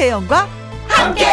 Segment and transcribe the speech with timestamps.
[0.00, 0.48] 김혜영과
[0.88, 1.26] 함께.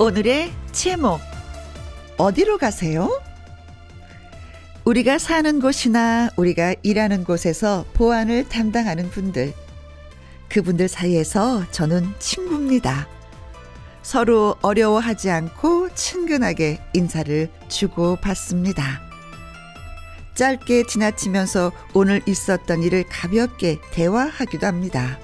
[0.00, 1.20] 오늘의 제목
[2.16, 3.20] 어디로 가세요?
[4.84, 9.52] 우리가 사는 곳이나 우리가 일하는 곳에서 보안을 담당하는 분들
[10.48, 13.17] 그분들 사이에서 저는 친구입니다.
[14.02, 19.02] 서로 어려워하지 않고 친근하게 인사를 주고 받습니다.
[20.34, 25.18] 짧게 지나치면서 오늘 있었던 일을 가볍게 대화하기도 합니다.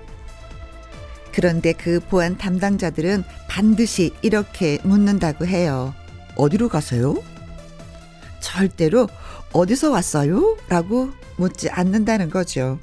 [1.32, 5.94] 그런데 그 보안 담당자들은 반드시 이렇게 묻는다고 해요.
[6.36, 7.16] 어디로 가세요?
[8.40, 9.08] 절대로
[9.52, 10.56] 어디서 왔어요?
[10.68, 12.78] 라고 묻지 않는다는 거죠.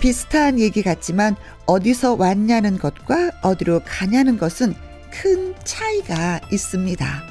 [0.00, 4.74] 비슷한 얘기 같지만 어디서 왔냐는 것과 어디로 가냐는 것은
[5.14, 7.22] 큰 차이가 있습니다.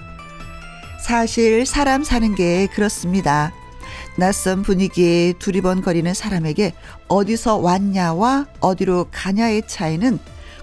[1.00, 3.52] 사실 사람 사는 게 그렇습니다.
[4.16, 6.74] 낯선 분위기에 두리번거리는 사람에게
[7.08, 10.18] 어디서 왔냐와 어디로 가냐의 차이는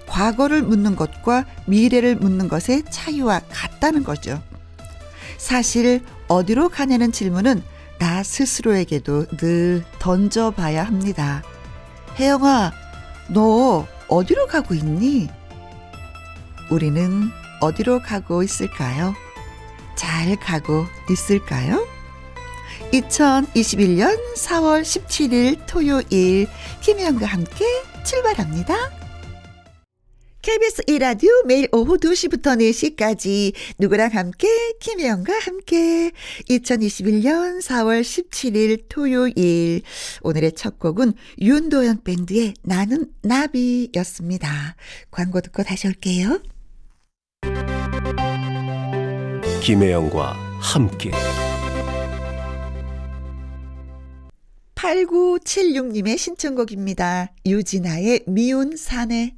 [0.07, 4.41] 과거를 묻는 것과 미래를 묻는 것의 차이와 같다는 거죠.
[5.37, 7.61] 사실 어디로 가냐는 질문은
[7.99, 11.43] 나 스스로에게도 늘 던져봐야 합니다.
[12.19, 12.71] 혜영아,
[13.29, 15.29] 너 어디로 가고 있니?
[16.71, 19.13] 우리는 어디로 가고 있을까요?
[19.95, 21.85] 잘 가고 있을까요?
[22.93, 26.47] 2021년 4월 17일 토요일
[26.81, 27.65] 김혜영과 함께
[28.03, 29.01] 출발합니다.
[30.41, 34.47] KBS 1라디오 매일 오후 2시부터 4시까지 누구랑 함께
[34.79, 36.11] 김혜영과 함께
[36.49, 39.83] 2021년 4월 17일 토요일
[40.21, 44.75] 오늘의 첫 곡은 윤도현 밴드의 나는 나비였습니다.
[45.11, 46.41] 광고 듣고 다시 올게요.
[49.61, 51.11] 김혜영과 함께
[54.73, 57.31] 8976님의 신청곡입니다.
[57.45, 59.35] 유진아의 미운 사내.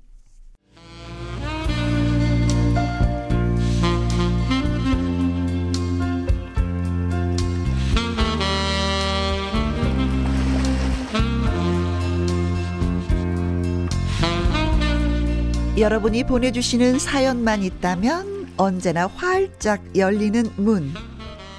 [15.83, 20.93] 여러분이 보내주시는 사연만 있다면 언제나 활짝 열리는 문.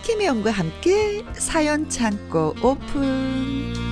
[0.02, 3.83] 김혜영과 함께 사연 창고 오픈.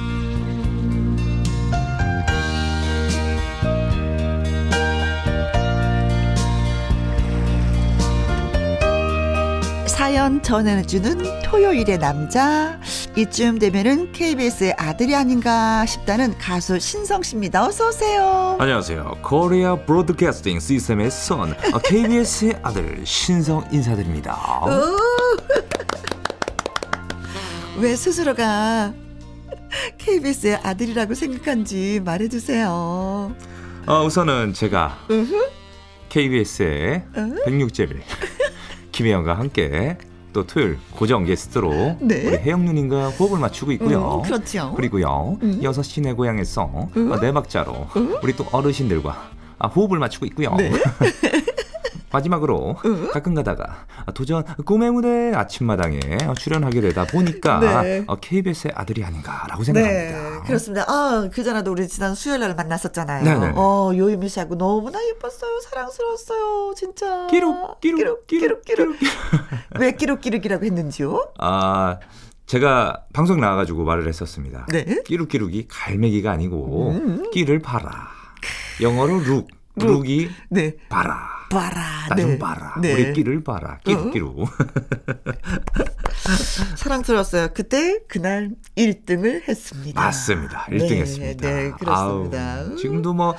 [10.02, 12.76] 사연 전해주는 토요일의 남자.
[13.16, 17.64] 이쯤 되면은 KBS의 아들이 아닌가 싶다는 가수 신성 씨입니다.
[17.64, 18.56] 어서 오세요.
[18.58, 19.18] 안녕하세요.
[19.22, 21.54] Korea Broadcasting System의 son
[21.84, 24.36] KBS의 아들 신성 인사드립니다.
[27.78, 28.92] 왜 스스로가
[29.98, 33.36] KBS의 아들이라고 생각한지 말해주세요.
[33.86, 34.98] 어, 우선은 제가
[36.08, 37.04] KBS의
[37.46, 38.00] 106제비
[38.92, 39.97] 김혜영과 함께
[40.32, 42.26] 또 토요일 고정 게스트로 네.
[42.26, 44.16] 우리 혜영 누님과 호흡을 맞추고 있고요.
[44.16, 44.72] 음, 그렇죠.
[44.76, 45.60] 그리고요 음.
[45.62, 47.12] 여섯 시 내 고향에서 음.
[47.12, 47.88] 어, 네 박자로
[48.22, 50.54] 우리 또 어르신들과 아, 호흡을 맞추고 있고요.
[50.56, 50.72] 네.
[52.12, 52.76] 마지막으로
[53.12, 56.00] 가끔 가다가 도전 꿈의 무대 아침마당에
[56.38, 58.04] 출연하게 되다 보니까 네.
[58.06, 60.30] 어, KBS의 아들이 아닌가라고 생각합니다.
[60.30, 60.84] 네, 그렇습니다.
[60.88, 63.24] 아, 그전에도 우리 지난 수요일 날 만났었잖아요.
[63.24, 63.52] 네네.
[63.56, 65.60] 어, 요유미 씨하고 너무나 예뻤어요.
[65.60, 66.74] 사랑스러웠어요.
[66.76, 67.26] 진짜.
[67.30, 68.96] 끼룩 끼룩 끼룩 끼룩
[69.78, 71.32] 왜 끼룩 끼룩이라고 했는지요?
[71.38, 71.98] 아
[72.46, 74.66] 제가 방송 나와가지고 말을 했었습니다.
[74.70, 74.84] 네.
[75.04, 77.30] 끼룩끼룩이 갈매기가 아니고 음.
[77.30, 78.08] 끼를 봐라.
[78.80, 79.86] 영어로 look, look.
[79.86, 80.74] Look이 네.
[80.88, 81.41] 봐라.
[81.52, 82.06] 봐라.
[82.08, 82.38] 나좀 네.
[82.38, 82.74] 봐라.
[82.80, 82.92] 네.
[82.92, 83.78] 우리 끼를 봐라.
[83.84, 84.48] 끼룩끼룩.
[86.76, 87.48] 사랑스러웠어요.
[87.54, 90.00] 그때 그날 1등을 했습니다.
[90.00, 90.66] 맞습니다.
[90.70, 91.49] 1등 네, 했습니다.
[91.49, 92.54] 네, 그렇습니다.
[92.54, 93.34] 아우, 지금도 뭐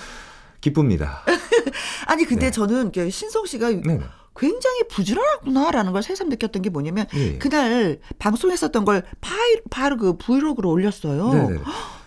[0.61, 1.23] 기쁩니다.
[2.07, 2.51] 아니 근데 네.
[2.51, 4.01] 저는 신성 씨가 네네.
[4.35, 7.37] 굉장히 부지런하구나라는 걸 새삼 느꼈던 게 뭐냐면 예.
[7.37, 11.31] 그날 방송했었던 걸 파일 바로 그 브이로그로 올렸어요.
[11.31, 11.59] 네네.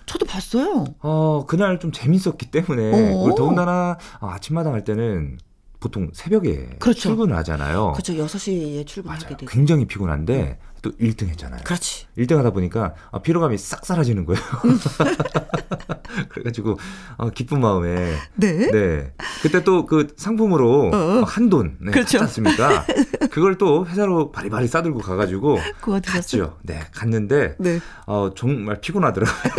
[0.06, 0.85] 저도 봤어요.
[1.00, 3.35] 어, 그날 좀 재밌었기 때문에 어.
[3.35, 5.38] 더군다나 아, 아침마당 할 때는
[5.81, 7.00] 보통 새벽에 그렇죠.
[7.00, 7.93] 출근을 하잖아요.
[7.93, 8.14] 그렇죠.
[8.14, 9.37] 6시에 출근하게.
[9.37, 9.46] 되죠.
[9.46, 11.62] 굉장히 피곤한데 또 1등 했잖아요.
[11.64, 12.06] 그렇지.
[12.19, 14.40] 1등 하다 보니까 아, 피로감이 싹 사라지는 거예요.
[16.28, 16.78] 그래가지고
[17.19, 18.70] 어, 기쁜 마음에 네.
[18.70, 19.12] 네
[19.43, 21.23] 그때 또 그 상품으로 어.
[21.26, 22.20] 한돈 네, 그렇죠.
[22.20, 22.84] 않습니까?
[23.31, 25.58] 그걸 또 회사로 바리바리 싸들고 가가지고?
[26.05, 26.58] 갔죠.
[26.62, 27.81] 네 갔는데 네.
[28.06, 29.52] 어, 정말 피곤하더라고요.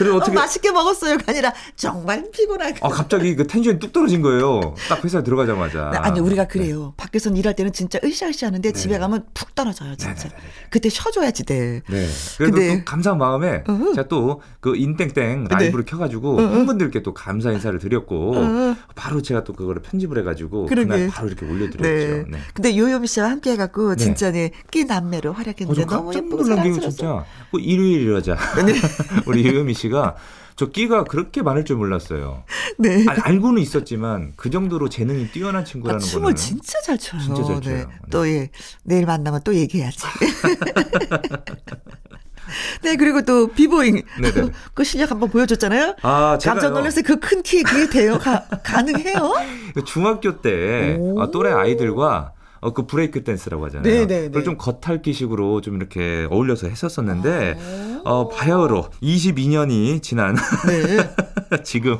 [0.00, 2.86] 그래서 어떻게 어, 맛있게 먹었어요가 아니라 정말 피곤하고.
[2.86, 4.74] 아 갑자기 그 텐션이 뚝 떨어진 거예요.
[4.88, 5.90] 딱 회사 들어가자마자.
[5.92, 6.94] 네, 아니 우리가 그래요.
[6.96, 10.24] 밖에서 일할 때는 진짜 으쌰으쌰하는데 집에 가면 푹 떨어져요, 진짜.
[10.28, 10.42] 네네네네.
[10.70, 11.82] 그때 쉬어줘야지 돼.
[11.88, 12.06] 네.
[12.38, 13.92] 그래도 근데- 또 감사한 마음에 어허.
[13.94, 16.50] 제가 또 그 인땡땡 라이브를 켜가지고 어허.
[16.50, 18.76] 팬분들께 또 감사 인사를 드렸고 어허.
[18.94, 20.88] 바로 제가 또 그거를 편집을 해가지고 그러게.
[20.88, 21.82] 그날 바로 이렇게 올려드렸죠.
[21.82, 22.24] 네.
[22.28, 22.38] 네.
[22.54, 24.04] 근데 요요미 씨와 함께 해갖고 네.
[24.04, 26.90] 진짜 네, 끼 남매로 어, 활약했는데 저 너무 예쁘고 놀란 게 사랑스러웠어.
[26.90, 28.36] 진짜 그 일요일이라자
[29.26, 30.14] 우리 유효미 씨가
[30.60, 32.44] 저 끼가 그렇게 많을 줄 몰랐어요.
[32.78, 33.06] 네.
[33.08, 37.22] 아, 알고는 있었지만 그 정도로 재능이 뛰어난 아, 친구라는 춤을 거는 진짜 잘 춰요.
[37.22, 37.60] 진짜 잘 네.
[37.62, 37.76] 춰요.
[37.76, 37.86] 네.
[38.10, 38.50] 또 예.
[38.84, 40.04] 내일 만나면 또 얘기해야지.
[42.82, 44.02] 네, 그리고 또 비보잉.
[44.20, 44.50] 네네.
[44.74, 45.96] 그 실력 한번 보여줬잖아요.
[46.02, 46.60] 아, 제가요.
[46.60, 47.04] 깜짝 놀랐어요.
[47.04, 48.18] 그 큰 키에 그게 돼요?
[48.18, 49.32] 가, 가능해요?
[49.72, 51.22] 그 중학교 때 오.
[51.22, 53.90] 어, 또래 아이들과 어, 그 브레이크 댄스라고 하잖아요.
[53.90, 54.44] 네, 네, 그걸 네.
[54.44, 57.89] 좀 겉핥기식으로 좀 이렇게 어울려서 했었었는데 아.
[58.04, 60.36] 어, 바야흐로 22년이 지난
[60.66, 61.62] 네.
[61.64, 61.98] 지금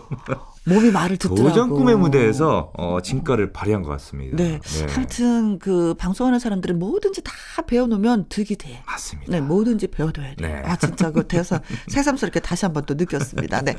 [0.65, 1.49] 몸이 말을 듣더라고.
[1.49, 4.37] 도전 꿈의 무대에서 어, 진가를 발휘한 것 같습니다.
[4.37, 4.61] 네.
[4.95, 7.33] 아무튼 그 방송하는 사람들은 뭐든지 다
[7.67, 8.83] 배워놓으면 득이 돼.
[8.87, 9.33] 맞습니다.
[9.33, 10.37] 네, 뭐든지 배워둬야 돼.
[10.39, 10.63] 네.
[10.65, 13.63] 아, 진짜 그 대사 새삼스럽게 다시 한번 또 느꼈습니다.
[13.63, 13.77] 네.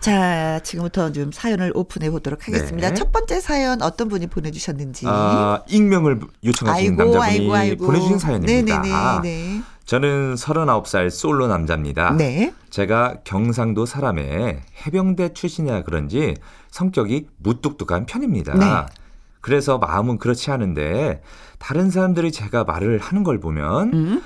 [0.00, 2.90] 자, 지금부터 좀 사연을 오픈해 보도록 하겠습니다.
[2.90, 2.94] 네.
[2.94, 5.06] 첫 번째 사연 어떤 분이 보내주셨는지.
[5.08, 8.82] 아, 익명을 요청하신 남자분이 보내주신 사연입니다.
[8.82, 9.20] 네네네.
[9.22, 9.62] 네.
[9.88, 12.12] 저는 39살 솔로 남자입니다.
[12.12, 12.52] 네.
[12.68, 16.34] 제가 경상도 사람에 해병대 출신이라 그런지
[16.70, 18.54] 성격이 무뚝뚝한 편입니다.
[18.54, 18.66] 네.
[19.40, 21.22] 그래서 마음은 그렇지 않은데
[21.58, 24.22] 다른 사람들이 제가 말을 하는 걸 보면 음?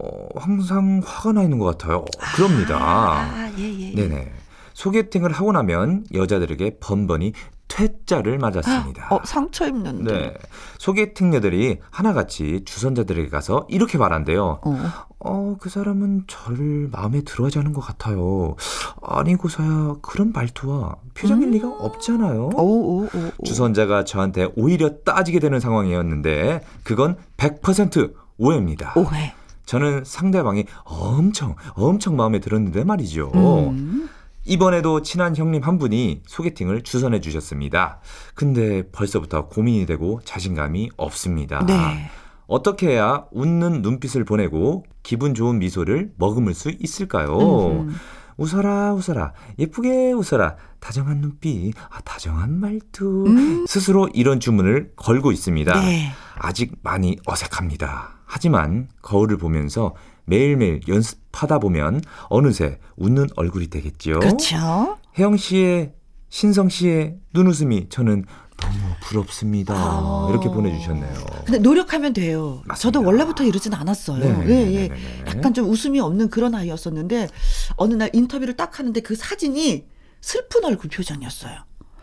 [0.00, 2.04] 어, 항상 화가 나 있는 것 같아요.
[2.34, 2.76] 그럽니다.
[2.80, 3.92] 아, 예, 예.
[3.92, 3.94] 예.
[3.94, 4.32] 네네.
[4.72, 7.34] 소개팅을 하고 나면 여자들에게 번번이
[7.68, 9.08] 퇴짜를 맞았습니다.
[9.14, 10.12] 어, 상처 입는데.
[10.12, 10.34] 네.
[10.78, 14.60] 소개팅녀들이 하나같이 주선자들에게 가서 이렇게 말한대요.
[14.62, 14.78] 어.
[15.20, 18.56] 어, 그 사람은 저를 마음에 들어 하지 않은 것 같아요.
[19.02, 21.52] 아니고서야 그런 말투와 표정일 음.
[21.52, 22.50] 리가 없잖아요.
[22.54, 23.44] 오, 오, 오, 오.
[23.44, 28.92] 주선자가 저한테 오히려 따지게 되는 상황이었는데 그건 100% 오해입니다.
[28.96, 29.34] 오해.
[29.66, 33.30] 저는 상대방이 엄청 엄청 마음에 들었는데 말이죠.
[33.34, 34.08] 음.
[34.48, 38.00] 이번에도 친한 형님 한 분이 소개팅을 주선해 주셨습니다.
[38.34, 41.64] 근데 벌써부터 고민이 되고 자신감이 없습니다.
[41.66, 42.10] 네.
[42.46, 47.36] 어떻게 해야 웃는 눈빛을 보내고 기분 좋은 미소를 머금을 수 있을까요?
[47.36, 47.94] 음흠.
[48.38, 53.66] 웃어라 웃어라 예쁘게 웃어라 다정한 눈빛 아 다정한 말투 음.
[53.66, 55.78] 스스로 이런 주문을 걸고 있습니다.
[55.80, 56.10] 네.
[56.36, 58.20] 아직 많이 어색합니다.
[58.24, 59.94] 하지만 거울을 보면서
[60.28, 64.20] 매일매일 연습하다 보면 어느새 웃는 얼굴이 되겠지요.
[64.20, 64.98] 그렇죠.
[65.18, 65.94] 혜영 씨의
[66.28, 68.24] 신성 씨의 눈웃음이 저는
[68.58, 69.74] 너무 부럽습니다.
[69.74, 70.26] 아.
[70.30, 71.14] 이렇게 보내주셨네요.
[71.44, 72.62] 근데 노력하면 돼요.
[72.66, 72.74] 맞습니다.
[72.74, 74.18] 저도 원래부터 이러진 않았어요.
[74.18, 74.88] 네, 예, 네, 예.
[74.88, 74.94] 네, 네,
[75.24, 75.24] 네.
[75.28, 77.28] 약간 좀 웃음이 없는 그런 아이였었는데
[77.76, 79.86] 어느 날 인터뷰를 딱 하는데 그 사진이
[80.20, 81.56] 슬픈 얼굴 표정이었어요.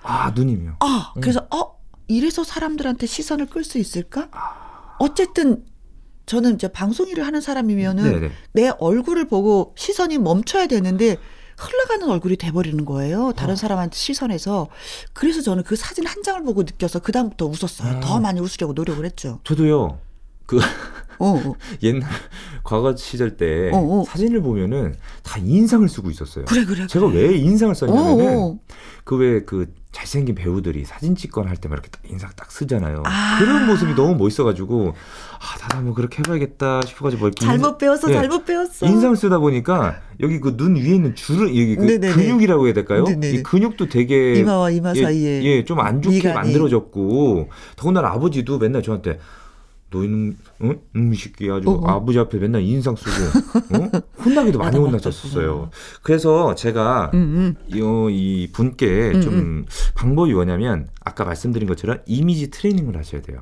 [0.04, 0.78] 아 누님이요.
[0.80, 1.22] 아, 음.
[1.22, 1.76] 그래서 어
[2.08, 4.30] 이래서 사람들한테 시선을 끌 수 있을까?
[4.32, 4.96] 아.
[5.00, 5.66] 어쨌든
[6.26, 8.32] 저는 이제 방송 일을 하는 사람이면은 네네.
[8.54, 11.18] 내 얼굴을 보고 시선이 멈춰야 되는데
[11.58, 13.32] 흘러가는 얼굴이 돼버리는 거예요.
[13.36, 13.56] 다른 어.
[13.56, 14.68] 사람한테 시선에서.
[15.14, 17.98] 그래서 저는 그 사진 한 장을 보고 느껴서 그다음부터 웃었어요.
[17.98, 18.00] 아.
[18.02, 19.40] 더 많이 웃으려고 노력을 했죠.
[19.44, 20.00] 저도요.
[20.46, 20.60] 그
[21.20, 21.54] 어, 어.
[21.84, 22.10] 옛날
[22.64, 24.04] 과거 시절 때 어, 어.
[24.08, 26.46] 사진을 보면은 다 인상을 쓰고 있었어요.
[26.46, 26.88] 그래, 그래.
[26.88, 27.30] 제가 그래.
[27.30, 28.60] 왜 인상을 썼냐면은 어, 어.
[29.04, 33.04] 그왜그 잘생긴 배우들이 사진 찍거나 할 때만 이렇게 딱 인상 딱 쓰잖아요.
[33.06, 33.38] 아.
[33.40, 38.14] 그런 모습이 너무 멋있어가지고 아 나도 한번 그렇게 해봐야겠다 싶어가지고 뭐 이렇게 잘못 배웠어, 네.
[38.16, 38.86] 잘못 배웠어.
[38.88, 42.14] 인상을 쓰다 보니까 여기 그 눈 위에 있는 주름 여기 그 네네네.
[42.14, 43.04] 근육이라고 해야 될까요?
[43.04, 43.38] 네네네.
[43.38, 45.44] 이 근육도 되게 이마와 이마 예, 사이에.
[45.44, 46.36] 예, 좀 안 좋게 미간이.
[46.36, 49.20] 만들어졌고 더군다나 아버지도 맨날 저한테
[49.96, 50.80] 너희는 응?
[50.96, 51.88] 음, 이 새끼 아주 어, 어.
[51.88, 53.12] 아버지 앞에 맨날 인상 쓰고
[53.78, 53.90] 어?
[54.24, 55.48] 혼나기도 많이 혼났었어요.
[55.48, 55.70] 맞았구나.
[56.04, 57.56] 그래서 제가 음, 음.
[57.68, 63.42] 이, 어, 이 분께 음, 좀 방법이 뭐냐면 아까 말씀드린 것처럼 이미지 트레이닝을 하셔야 돼요.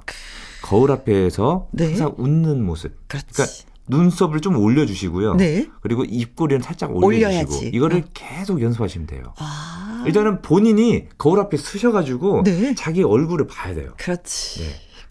[0.61, 1.87] 거울 앞에서 네.
[1.87, 2.95] 항상 웃는 모습.
[3.07, 3.27] 그렇지.
[3.33, 3.53] 그러니까
[3.87, 5.35] 눈썹을 좀 올려주시고요.
[5.35, 5.67] 네.
[5.81, 7.71] 그리고 입꼬리는 살짝 올려주시고 올려야지.
[7.73, 8.03] 이거를 어.
[8.13, 9.33] 계속 연습하시면 돼요.
[9.37, 10.03] 아.
[10.07, 12.75] 일단은 본인이 거울 앞에 서셔가지고 네.
[12.75, 13.93] 자기 얼굴을 봐야 돼요.
[13.97, 14.63] 그렇지.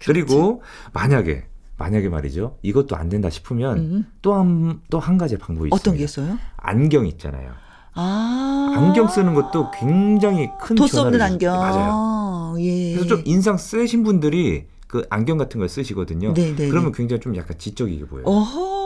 [0.03, 0.13] 네.
[0.13, 1.45] 그리고 만약에
[1.79, 2.59] 만약에 말이죠.
[2.63, 4.07] 이것도 안 된다 싶으면 음.
[4.21, 6.35] 또한 또 한 가지 방법이 어떤 게 있습니다.
[6.35, 6.47] 있어요?
[6.57, 7.53] 안경 있잖아요.
[7.95, 8.73] 아.
[8.77, 11.57] 안경 쓰는 것도 굉장히 큰 도수 없는 안경.
[11.59, 12.55] 맞아요.
[12.61, 12.93] 예.
[12.95, 16.35] 그래서 좀 인상 쓰신 분들이 그 안경 같은 걸 쓰시거든요.
[16.35, 16.99] 네, 네, 그러면 네.
[16.99, 18.25] 굉장히 좀 약간 지적이게 보여요.
[18.27, 18.82] 어허.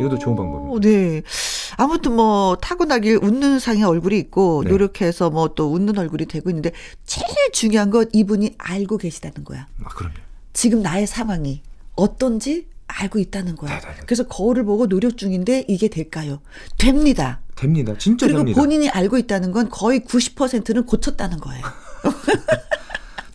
[0.00, 0.88] 이것도 좋은 방법입니다.
[0.88, 1.22] 네.
[1.76, 4.70] 아무튼 뭐 타고나길 웃는 상의 얼굴이 있고 네.
[4.70, 6.72] 노력해서 뭐 또 웃는 얼굴이 되고 있는데
[7.06, 9.66] 제일 중요한 건 이분이 알고 계시다는 거야.
[9.84, 10.14] 아, 그럼요.
[10.52, 11.62] 지금 나의 상황이
[11.94, 13.70] 어떤지 알고 있다는 거야.
[13.80, 14.00] 네네네.
[14.06, 16.40] 그래서 거울을 보고 노력 중인데 이게 될까요?
[16.78, 17.40] 됩니다.
[17.54, 17.94] 됩니다.
[17.98, 18.60] 진짜 그리고 됩니다.
[18.60, 21.62] 본인이 알고 있다는 건 거의 90%는 고쳤다는 거예요.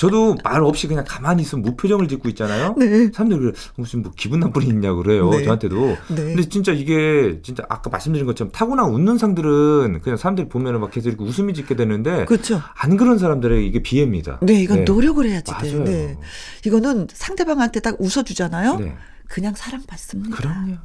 [0.01, 2.74] 저도 말 없이 그냥 가만히 있으면 무표정을 짓고 있잖아요.
[2.75, 3.12] 네.
[3.12, 5.29] 사람들이 그래, 무슨 뭐 기분 나쁜 일 있냐고 그래요.
[5.29, 5.43] 네.
[5.43, 5.75] 저한테도.
[5.86, 6.15] 네.
[6.15, 11.10] 근데 진짜 이게 진짜 아까 말씀드린 것처럼 타고난 웃는 상들은 그냥 사람들이 보면은 막 계속
[11.10, 12.63] 이렇게 웃음이 짓게 되는데 그렇죠.
[12.74, 14.39] 안 그런 사람들의 이게 비애입니다.
[14.41, 15.72] 네, 이건 노력을 해야지 돼.
[15.72, 15.84] 맞아요.
[15.84, 16.17] 네.
[16.65, 18.77] 이거는 상대방한테 딱 웃어 주잖아요.
[18.77, 18.96] 네.
[19.27, 20.36] 그냥 사랑받습니다.
[20.36, 20.77] 그럼요.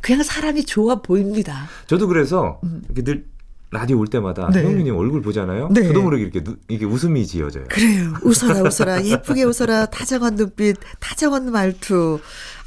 [0.00, 1.68] 그냥 사람이 좋아 보입니다.
[1.86, 3.24] 저도 그래서 이렇게 늘
[3.70, 4.52] 라디오 올 때마다 음.
[4.52, 4.62] 네.
[4.64, 5.68] 형님 얼굴 보잖아요.
[5.70, 5.82] 네.
[5.82, 7.64] 저도 모르게 이렇게 누- 이게 웃음이 지어져요.
[7.68, 8.14] 그래요.
[8.24, 9.04] 웃어라, 웃어라.
[9.04, 9.86] 예쁘게 웃어라.
[9.86, 12.18] 다정한 눈빛, 다정한 말투.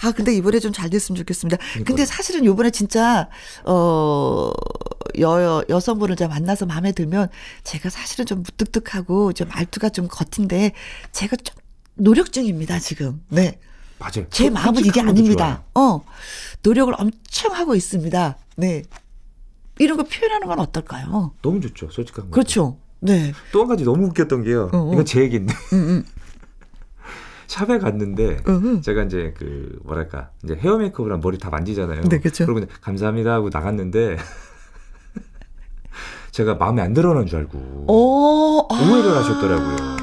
[0.03, 1.57] 아, 근데 이번에 좀 잘 됐으면 좋겠습니다.
[1.85, 3.29] 근데 사실은 요번에 진짜,
[3.65, 4.51] 어,
[5.19, 7.29] 여, 여성분을 좀 만나서 마음에 들면
[7.63, 10.73] 제가 사실은 좀 무뚝뚝하고 좀 말투가 좀 겉인데
[11.11, 11.55] 제가 좀
[11.95, 13.21] 노력 중입니다, 지금.
[13.29, 13.59] 네.
[13.99, 14.25] 맞아요.
[14.29, 15.63] 제 솔- 마음은 이게 아닙니다.
[15.75, 16.01] 어.
[16.63, 18.37] 노력을 엄청 하고 있습니다.
[18.57, 18.83] 네.
[19.83, 21.33] 이런 거 표현하는 건 어떨까요?
[21.41, 21.89] 너무 좋죠.
[21.89, 22.31] 솔직한 거.
[22.31, 22.77] 그렇죠.
[22.99, 23.33] 네.
[23.51, 24.69] 또 한 가지 너무 웃겼던 게요.
[24.73, 24.93] 어, 어.
[24.93, 25.53] 이건 제 얘기인데.
[25.73, 26.03] 음, 음.
[27.47, 28.81] 샵에 갔는데 음.
[28.81, 32.01] 제가 이제 그 뭐랄까 이제 헤어 메이크업을 하면 머리 다 만지잖아요.
[32.03, 32.45] 네, 그쵸.
[32.45, 34.17] 그리고 이제 감사합니다 하고 나갔는데
[36.31, 37.57] 제가 마음에 안 들어는 줄 알고
[37.87, 38.75] 오, 아.
[38.75, 40.00] 오해를 하셨더라고요.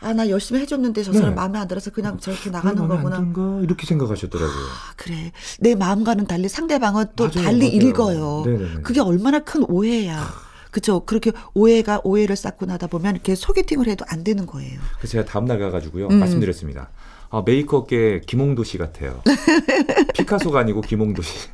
[0.00, 1.34] 아, 나 열심히 해줬는데 저 사람 네.
[1.36, 3.16] 마음에 안 들어서 그냥 저렇게 나가는 마음에 거구나.
[3.16, 4.56] 안 든가 이렇게 생각하셨더라고요.
[4.56, 5.32] 아, 그래.
[5.60, 7.88] 내 마음과는 달리 상대방은 또 맞아요, 달리 맞아요.
[7.88, 8.42] 읽어요.
[8.46, 8.82] 네네네.
[8.82, 10.28] 그게 얼마나 큰 오해야.
[10.70, 11.04] 그죠.
[11.06, 14.80] 그렇게 오해가 오해를 쌓고 나다 보면 이렇게 소개팅을 해도 안 되는 거예요.
[14.98, 16.18] 그래서 제가 다음날 가가지고요 음.
[16.18, 16.90] 말씀드렸습니다.
[17.30, 19.22] 아, 메이크업계 김홍도 씨 같아요.
[20.14, 21.48] 피카소가 아니고 김홍도 씨.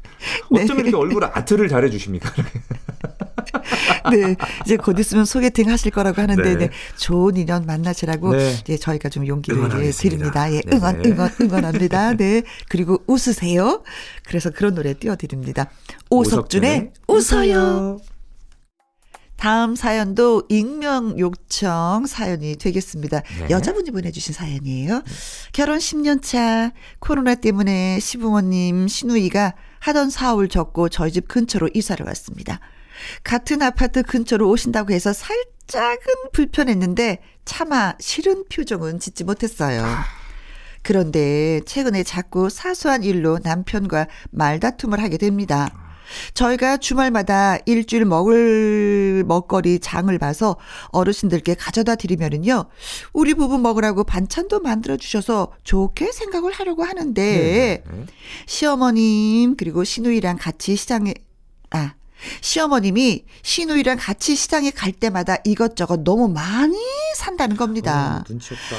[0.51, 0.63] 네.
[0.65, 2.31] 어쩜 이렇게 얼굴 아트를 잘해주십니까?
[4.11, 4.37] 네.
[4.65, 6.57] 이제 곧 있으면 소개팅 하실 거라고 하는데, 네.
[6.57, 6.71] 네.
[6.97, 8.57] 좋은 인연 만나시라고, 네.
[8.69, 9.91] 예, 저희가 좀 용기를 예.
[9.91, 10.53] 드립니다.
[10.53, 10.77] 예, 네.
[10.77, 12.15] 응원, 응원, 응원합니다.
[12.15, 12.43] 네.
[12.69, 13.83] 그리고 웃으세요.
[14.25, 15.71] 그래서 그런 노래 띄워드립니다.
[16.11, 17.99] 오석준의 웃어요.
[19.41, 23.23] 다음 사연도 익명 요청 사연이 되겠습니다.
[23.39, 23.47] 네.
[23.49, 25.03] 여자분이 보내주신 사연이에요.
[25.55, 32.61] 결혼 10년 차 코로나 때문에 시부모님 시누이가 하던 사업을 접고 저희 집 근처로 이사를 왔습니다.
[33.25, 39.85] 같은 아파트 근처로 오신다고 해서 살짝은 불편했는데 차마 싫은 표정은 짓지 못했어요.
[40.83, 45.69] 그런데 최근에 자꾸 사소한 일로 남편과 말다툼을 하게 됩니다.
[46.35, 50.57] 저희가 주말마다 일주일 먹을 먹거리 장을 봐서
[50.89, 52.65] 어르신들께 가져다 드리면은요,
[53.13, 57.85] 우리 부부 먹으라고 반찬도 만들어 주셔서 좋게 생각을 하려고 하는데, 네.
[57.89, 58.07] 네.
[58.47, 61.15] 시어머님, 그리고 시누이랑 같이 시장에,
[61.71, 61.95] 아,
[62.41, 66.77] 시어머님이 시누이랑 같이 시장에 갈 때마다 이것저것 너무 많이
[67.17, 68.25] 산다는 겁니다.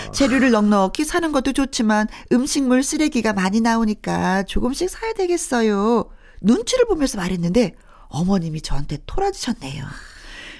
[0.08, 0.12] 어.
[0.12, 6.10] 재료를 넉넉히 사는 것도 좋지만 음식물 쓰레기가 많이 나오니까 조금씩 사야 되겠어요.
[6.42, 7.76] 눈치를 보면서 말했는데
[8.08, 9.86] 어머님이 저한테 토라지셨네요.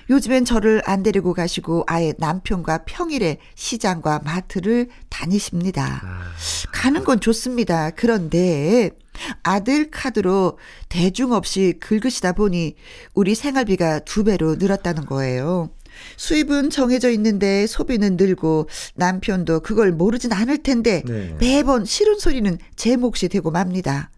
[0.10, 6.01] 요즘엔 저를 안 데리고 가시고 아예 남편과 평일에 시장과 마트를 다니십니다.
[6.03, 6.31] 아,
[6.72, 7.91] 가는 건 좋습니다.
[7.91, 8.91] 그런데
[9.43, 10.58] 아들 카드로
[10.89, 12.75] 대중 없이 긁으시다 보니
[13.13, 15.70] 우리 생활비가 두 배로 늘었다는 거예요.
[16.17, 21.36] 수입은 정해져 있는데 소비는 늘고 남편도 그걸 모르진 않을 텐데 네.
[21.39, 24.10] 매번 싫은 소리는 제 몫이 되고 맙니다.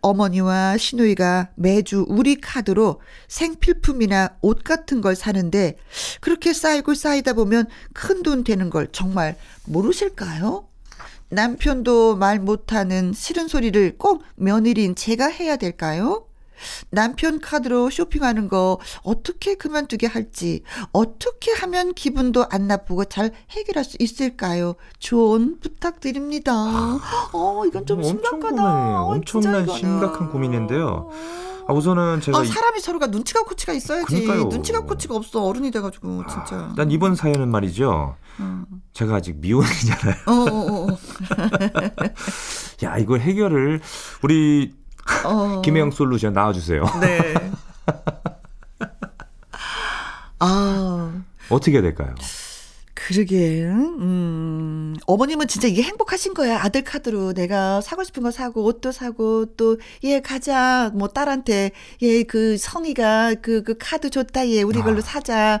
[0.00, 5.76] 어머니와 시누이가 매주 우리 카드로 생필품이나 옷 같은 걸 사는데
[6.20, 10.68] 그렇게 쌓이고 쌓이다 보면 큰 돈 되는 걸 정말 모르실까요?
[11.30, 16.26] 남편도 말 못하는 싫은 소리를 꼭 며느리인 제가 해야 될까요?
[16.90, 23.96] 남편 카드로 쇼핑하는 거 어떻게 그만두게 할지, 어떻게 하면 기분도 안 나쁘고 잘 해결할 수
[24.00, 24.74] 있을까요?
[24.98, 26.52] 조언 부탁드립니다.
[27.32, 28.62] 어, 이건 좀 엄청 심각하다.
[29.02, 29.78] 어, 엄청난 이거는.
[29.80, 31.10] 심각한 고민인데요.
[31.68, 34.06] 아, 우선은 제가 아, 이- 사람이 서로가 눈치가 코치가 있어야지.
[34.06, 34.44] 그러니까요.
[34.48, 35.44] 눈치가 코치가 없어.
[35.44, 36.72] 어른이 돼가지고, 진짜.
[36.76, 38.16] 난 이번 사연은 말이죠.
[38.40, 38.66] 음.
[38.92, 40.14] 제가 아직 미혼이잖아요.
[40.26, 40.98] 어, 어, 어.
[42.82, 43.80] 야, 이걸 해결을
[44.22, 44.74] 우리
[45.24, 45.62] 어.
[45.64, 46.84] 김혜영 솔루션 나와주세요.
[47.00, 47.34] 네.
[50.38, 52.14] 아, 어떻게 될까요?
[52.94, 56.60] 그러게, 음, 어머님은 진짜 이게 행복하신 거야.
[56.62, 60.90] 아들 카드로 내가 사고 싶은 거 사고, 옷도 사고, 또, 얘 가자.
[60.94, 64.48] 뭐, 딸한테, 얘그 성이가 그, 그 카드 줬다.
[64.50, 65.02] 얘 우리 걸로 아.
[65.02, 65.60] 사자.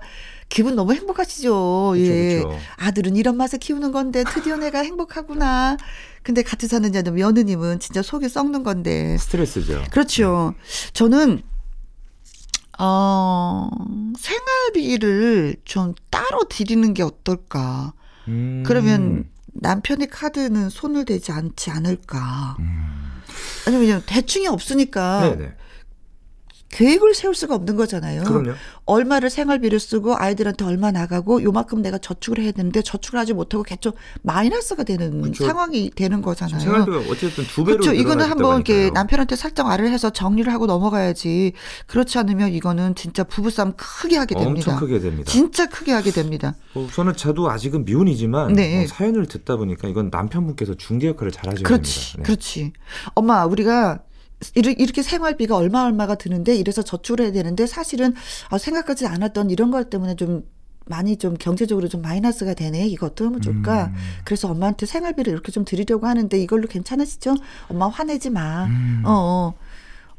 [0.52, 1.94] 기분 너무 행복하시죠.
[1.96, 2.36] 예.
[2.36, 2.60] 그쵸, 그쵸.
[2.76, 5.78] 아들은 이런 맛에 키우는 건데 드디어 내가 행복하구나.
[6.22, 9.16] 근데 같이 사는 이제 며느님은 진짜 속이 썩는 건데.
[9.16, 9.82] 스트레스죠.
[9.90, 10.54] 그렇죠.
[10.92, 11.42] 저는
[12.78, 13.70] 어
[14.18, 17.94] 생활비를 좀 따로 드리는 게 어떨까?
[18.28, 18.62] 음.
[18.66, 22.56] 그러면 남편의 카드는 손을 대지 않지 않을까?
[22.58, 23.22] 음.
[23.66, 25.54] 아니면 대충이 없으니까 네네.
[26.72, 28.24] 계획을 세울 수가 없는 거잖아요.
[28.24, 28.52] 그럼요.
[28.86, 33.94] 얼마를 생활비를 쓰고 아이들한테 얼마 나가고 요만큼 내가 저축을 해야 되는데 저축을 하지 못하고 계속
[34.22, 35.46] 마이너스가 되는 그쵸.
[35.46, 36.58] 상황이 되는 거잖아요.
[36.58, 37.92] 생활비가 어쨌든 두 배로 그렇죠.
[37.92, 38.90] 이거는 한번 이렇게.
[38.90, 41.52] 남편한테 살짝 말을 해서 정리를 하고 넘어가야지.
[41.86, 44.72] 그렇지 않으면 이거는 진짜 부부싸움 크게 하게 됩니다.
[44.72, 45.30] 엄청 크게 됩니다.
[45.30, 46.54] 진짜 크게 하게 됩니다.
[46.74, 48.84] 어, 저는 저도 아직은 미혼이지만 네.
[48.84, 52.16] 어, 사연을 듣다 보니까 이건 남편분께서 중재 역할을 잘 하셔야 그렇지.
[52.16, 52.22] 네.
[52.22, 52.72] 그렇지.
[53.14, 54.00] 엄마, 우리가
[54.54, 58.14] 이렇게 생활비가 얼마 얼마가 드는데 이래서 저축을 해야 되는데 사실은
[58.50, 60.44] 아, 생각하지 않았던 이런 것 때문에 좀
[60.86, 62.94] 많이 좀 경제적으로 좀 마이너스가 되네.
[63.00, 63.86] 어떻게 하면 좋을까?
[63.86, 63.94] 음.
[64.24, 67.36] 그래서 엄마한테 생활비를 이렇게 좀 드리려고 하는데 이걸로 괜찮으시죠?
[67.68, 68.64] 엄마 화내지 마.
[68.66, 69.02] 음.
[69.04, 69.54] 어, 어.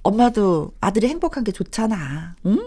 [0.04, 2.36] 엄마도 아들이 행복한 게 좋잖아.
[2.46, 2.60] 응?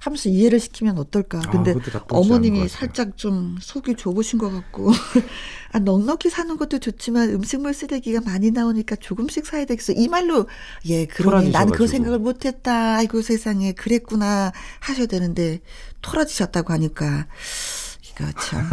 [0.00, 1.38] 하면서 이해를 시키면 어떨까?
[1.38, 2.68] 아, 근데 것 어머님이.
[2.68, 4.90] 살짝 좀 속이 좁으신 것 같고.
[5.72, 9.92] 아, 넉넉히 사는 것도 좋지만 음식물 쓰레기가 많이 나오니까 조금씩 사야 되겠어.
[9.92, 10.46] 이 말로,
[10.86, 11.86] 예, 그러니 난 그.
[11.86, 12.96] 생각을 못 했다.
[12.96, 14.52] 아이고 세상에, 그랬구나.
[14.80, 15.60] 하셔야 되는데,
[16.02, 17.26] 토라지셨다고 하니까.
[18.18, 18.68] 이거 참.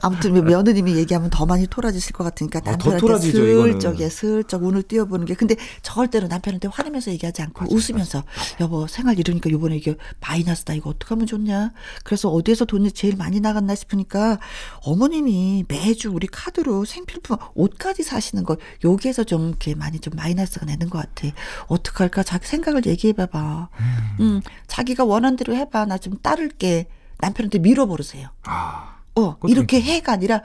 [0.00, 4.00] 아무튼 뭐 며느님이 얘기하면 더 많이 토라지실 것 같으니까 아, 더 남편한테 토라지죠, 슬쩍, 이거는.
[4.00, 5.34] 예, 슬쩍 운을 띄워보는 게.
[5.34, 8.24] 근데 절대로 남편한테 화내면서 얘기하지 않고 웃으면서
[8.60, 10.74] 여보 생활 이러니까 요번에 이게 마이너스다.
[10.74, 11.72] 이거 어떡하면 좋냐.
[12.04, 14.38] 그래서 어디에서 돈이 제일 많이 나갔나 싶으니까
[14.82, 20.88] 어머님이 매주 우리 카드로 생필품 옷까지 사시는 거 여기에서 좀 이렇게 많이 좀 마이너스가 내는
[20.88, 21.28] 것 같아.
[21.66, 22.22] 어떡할까?
[22.22, 23.68] 자기 생각을 얘기해봐봐.
[24.20, 25.84] 음, 자기가 원하는 대로 해봐.
[25.86, 26.86] 나 좀 따를게.
[27.18, 28.28] 남편한테 밀어버리세요.
[28.44, 29.80] 아, 어, 이렇게.
[29.80, 30.42] 해가 아니라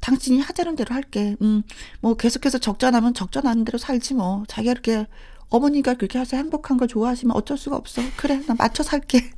[0.00, 1.36] 당신이 하자는 대로 할게.
[1.42, 1.62] 음,
[2.00, 4.44] 뭐 계속해서 적자나면 적자나는 대로 살지 뭐.
[4.48, 5.06] 자기가 이렇게
[5.48, 8.02] 어머니가 그렇게 해서 행복한 걸 좋아하시면 어쩔 수가 없어.
[8.16, 9.30] 그래, 나 맞춰 살게.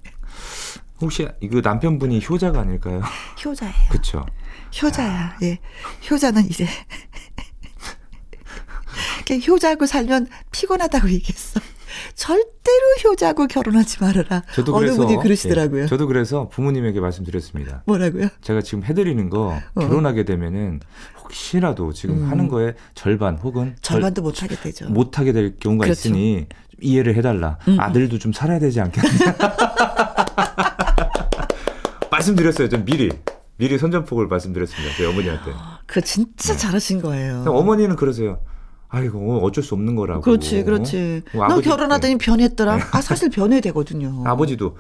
[1.01, 3.03] 혹시 이거 남편분이 효자가 아닐까요?
[3.45, 3.75] 효자예요.
[3.91, 4.25] 그렇죠.
[4.81, 5.37] 효자야.
[5.43, 5.59] 예.
[6.11, 6.67] 효자는 이제
[9.49, 11.61] 효자고 살면 피곤하다고 얘기했어.
[12.15, 14.43] 절대로 효자고 결혼하지 말아라.
[14.55, 15.83] 저도 그래서 분이 그러시더라고요.
[15.83, 17.83] 예, 저도 그래서 부모님에게 말씀드렸습니다.
[17.87, 18.29] 뭐라고요?
[18.41, 19.81] 제가 지금 해드리는 거 어.
[19.81, 20.81] 결혼하게 되면은
[21.25, 22.31] 혹시라도 지금 음.
[22.31, 24.87] 하는 거에 절반 혹은 절반도 못 하게 되죠.
[24.87, 26.09] 절- 못하게 될 경우가 그렇죠.
[26.09, 27.59] 있으니 좀 이해를 해달라.
[27.69, 27.81] 음, 음.
[27.81, 29.09] 아들도 좀 살아야 되지 않겠냐.
[32.11, 32.69] 말씀드렸어요.
[32.69, 33.11] 좀 미리
[33.57, 34.95] 미리 선전폭을 말씀드렸습니다.
[34.97, 35.53] 저희 어머니한테.
[35.87, 37.45] 그 진짜 잘하신 거예요.
[37.47, 38.41] 어머니는 그러세요.
[38.95, 40.21] 아이고 어쩔 수 없는 거라고.
[40.21, 41.23] 그렇지, 그렇지.
[41.35, 42.77] 뭐너 결혼하더니 변했더라.
[42.77, 42.83] 네.
[42.93, 44.23] 아, 사실 변해야 되거든요.
[44.27, 44.77] 아버지도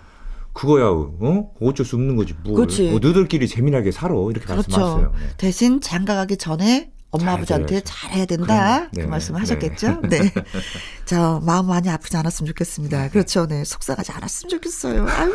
[0.53, 1.51] 그거야, 어?
[1.63, 2.35] 어쩔 수 없는 거지.
[2.45, 2.91] 뭐, 그렇지.
[2.91, 4.71] 뭐 너희들끼리 재미나게 살아 이렇게 그렇죠.
[4.71, 5.13] 말씀하세요.
[5.19, 5.27] 네.
[5.39, 7.81] 대신 장가가기 전에 엄마 잘 아버지한테.
[7.85, 8.47] 잘해야 된다.
[8.47, 8.89] 그럼요.
[8.95, 9.43] 그 네, 말씀을 네.
[9.43, 10.01] 하셨겠죠?
[10.11, 10.33] 네.
[11.07, 13.09] 자, 마음 많이 아프지 않았으면 좋겠습니다.
[13.09, 13.47] 그렇죠.
[13.47, 13.65] 네.
[13.65, 15.07] 속상하지 않았으면 좋겠어요.
[15.09, 15.33] 아유,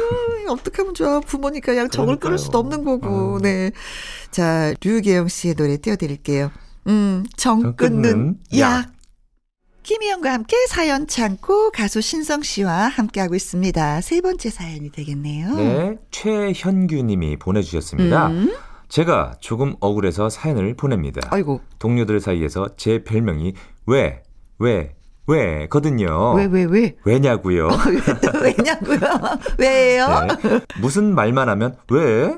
[0.49, 1.19] 어떻게 하면 좋아.
[1.19, 2.37] 부모니까 그냥 정을 끊을 그러니까요.
[2.37, 3.07] 수도 없는 거고.
[3.35, 3.39] 아유.
[3.41, 3.71] 네.
[4.29, 6.51] 자, 류계영 씨의 노래 띄워드릴게요.
[6.87, 8.59] 음, 정정 끊는 약.
[8.59, 8.97] 약.
[9.83, 14.01] 김희영과 함께 사연 창고 가수 신성 씨와 함께하고 있습니다.
[14.01, 15.55] 세 번째 사연이 되겠네요.
[15.55, 18.27] 네, 최현규 님이 보내주셨습니다.
[18.27, 18.53] 음.
[18.89, 21.21] 제가 조금 억울해서 사연을 보냅니다.
[21.31, 23.53] 아이고, 동료들 사이에서 제 별명이
[23.85, 24.23] 왜,
[24.59, 24.93] 왜,
[25.25, 26.33] 왜 거든요.
[26.33, 26.95] 왜, 왜, 왜?
[27.05, 27.69] 왜냐고요.
[28.43, 28.99] 왜냐고요?
[29.57, 30.07] 왜요?
[30.41, 30.59] 네.
[30.81, 32.35] 무슨 말만 하면 왜?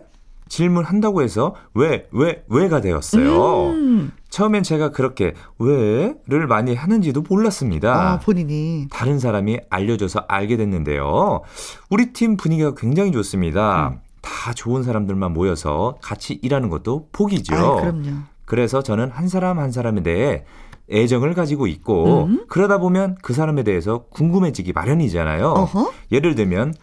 [0.49, 3.69] 질문한다고 해서 왜, 왜, 왜가 되었어요.
[3.69, 4.12] 음.
[4.29, 8.13] 처음엔 제가 그렇게 왜를 많이 하는지도 몰랐습니다.
[8.13, 8.88] 아, 본인이.
[8.91, 11.41] 다른 사람이 알려줘서 알게 됐는데요.
[11.89, 13.89] 우리 팀 분위기가 굉장히 좋습니다.
[13.93, 13.99] 음.
[14.21, 17.55] 다 좋은 사람들만 모여서 같이 일하는 것도 복이죠.
[17.55, 18.09] 아, 그럼요.
[18.45, 20.43] 그래서 저는 한 사람 한 사람에 대해
[20.91, 22.45] 애정을 가지고 있고 음.
[22.47, 25.47] 그러다 보면 그 사람에 대해서 궁금해지기 마련이잖아요.
[25.47, 25.91] 어허.
[26.12, 26.73] 예를 들면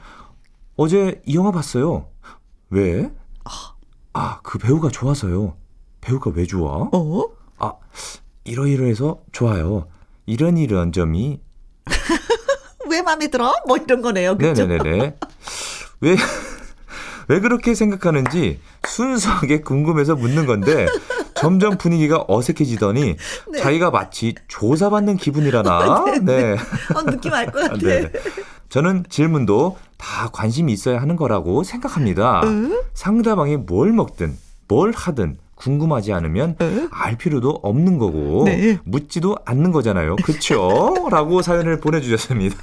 [0.76, 2.06] 어제 이 영화 봤어요.
[2.70, 3.10] 왜?
[4.12, 5.56] 아, 그 배우가 좋아서요.
[6.00, 6.88] 배우가 왜 좋아?
[6.92, 7.24] 어?
[7.58, 7.72] 아,
[8.44, 9.88] 이러이러해서 좋아요.
[10.26, 11.40] 이런 이런 점이
[12.88, 13.54] 왜 마음에 들어?
[13.66, 14.36] 뭐 이런 거네요.
[14.36, 14.66] 그죠?
[14.66, 15.16] 네네네네.
[16.00, 16.16] 왜,
[17.28, 20.86] 왜 그렇게 생각하는지 순수하게 궁금해서 묻는 건데
[21.36, 23.16] 점점 분위기가 어색해지더니
[23.52, 23.58] 네.
[23.58, 26.04] 자기가 마치 조사받는 기분이라나?
[26.24, 26.56] 네.
[26.94, 27.76] 어, 느낌 알 것 같아.
[27.76, 28.10] 네.
[28.68, 32.40] 저는 질문도 다 관심이 있어야 하는 거라고 생각합니다.
[32.44, 32.82] 응?
[32.94, 34.36] 상대방이 뭘 먹든
[34.68, 36.88] 뭘 하든 궁금하지 않으면 응?
[36.92, 38.78] 알 필요도 없는 거고 네.
[38.84, 40.16] 묻지도 않는 거잖아요.
[40.16, 41.06] 그쵸?
[41.10, 42.56] 라고 사연을 보내주셨습니다.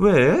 [0.00, 0.40] 왜?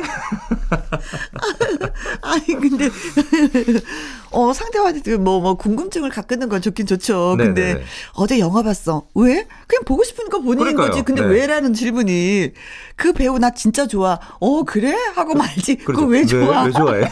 [2.22, 2.88] 아니 근데
[4.32, 7.36] 어 상대방한테 뭐뭐 궁금증을 갖는 건 좋긴 좋죠.
[7.36, 7.84] 근데 네네네.
[8.14, 9.06] 어제 영화 봤어.
[9.14, 9.46] 왜?
[9.66, 10.88] 그냥 보고 싶은 거 보는 그러니까요.
[10.88, 11.02] 거지.
[11.02, 11.28] 근데 네.
[11.28, 12.52] 왜라는 질문이
[12.96, 14.18] 그 배우 나 진짜 좋아.
[14.40, 14.94] 어 그래?
[15.14, 15.76] 하고 말지.
[15.76, 16.08] 그거 그렇죠.
[16.08, 16.62] 왜 좋아?
[16.62, 17.10] 왜, 좋아해?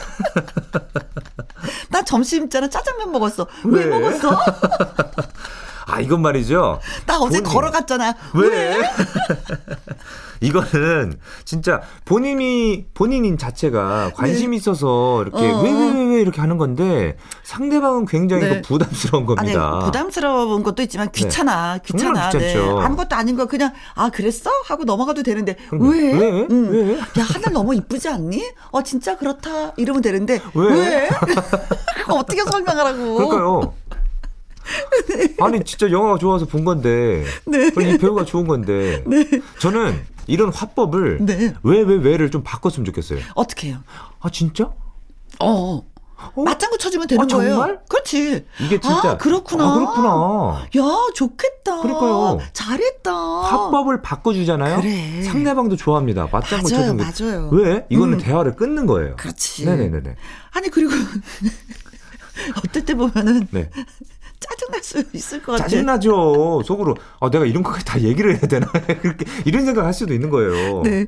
[1.90, 3.46] 나 점심 있잖아 짜장면 먹었어.
[3.64, 3.98] 왜, 왜?
[4.00, 4.40] 먹었어?
[5.86, 6.80] 아, 이건 말이죠.
[7.06, 7.54] 나 어제 본인.
[7.54, 8.14] 걸어갔잖아.
[8.34, 8.78] 왜?
[10.40, 15.52] 이거는 진짜 본인이 본인인 자체가 관심이 있어서 이렇게 네.
[15.52, 15.62] 어.
[15.62, 18.54] 왜왜 왜 왜 이렇게 하는 건데 상대방은 굉장히 네.
[18.56, 19.78] 그 부담스러운 아니 겁니다.
[19.84, 22.80] 부담스러운 것도 있지만 귀찮아 귀찮아 정말 귀찮죠.
[22.80, 25.56] 아무것도 아닌 거 그냥 아 그랬어 하고 넘어가도 되는데.
[25.70, 26.12] 왜?
[26.12, 26.46] 왜?
[26.50, 26.70] 응.
[26.72, 26.98] 왜?
[26.98, 28.42] 야 하늘 너무 이쁘지 않니?
[28.72, 31.08] 어 진짜 그렇다 이러면 되는데 왜?
[31.98, 33.14] 그거 어떻게 설명하라고?
[33.14, 33.74] 그러니까요.
[35.40, 37.68] 아니 진짜 영화가 좋아서 본 건데 네.
[37.68, 39.04] 이 배우가 좋은 건데
[39.60, 39.98] 저는
[40.28, 41.54] 이런 화법을 네.
[41.62, 43.20] 왜왜 왜를 좀 바꿨으면 좋겠어요.
[43.34, 43.78] 어떻게 해요?
[44.20, 44.70] 아 진짜?
[45.40, 45.82] 어.
[46.36, 47.54] 맞장구 쳐주면 되는 아, 정말?
[47.56, 47.78] 거예요.
[47.88, 48.44] 그렇지.
[48.60, 49.70] 이게 진짜 아, 그렇구나.
[49.70, 50.66] 아, 그렇구나.
[50.76, 51.80] 야, 좋겠다.
[51.80, 52.40] 그러니까요.
[52.52, 53.12] 잘했다.
[53.12, 54.80] 화법을 바꿔주잖아요.
[54.80, 55.22] 그래.
[55.22, 56.28] 상대방도 좋아합니다.
[56.32, 57.04] 맞장구 쳐주는 거.
[57.04, 57.48] 맞아요.
[57.52, 57.86] 왜?
[57.88, 58.18] 이거는 음.
[58.18, 59.14] 대화를 끊는 거예요.
[59.16, 59.64] 그렇지.
[59.64, 60.16] 네네네네.
[60.54, 60.90] 아니 그리고
[62.66, 63.70] 어떨 때 보면은 네.
[64.40, 65.64] 짜증날 수 있을 것 같아.
[65.64, 66.62] 짜증나죠.
[66.64, 68.66] 속으로 아 내가 이런 거까지 다 얘기를 해야 되나
[69.02, 70.82] 그렇게 이런 생각할 수도 있는 거예요.
[70.82, 71.06] 네.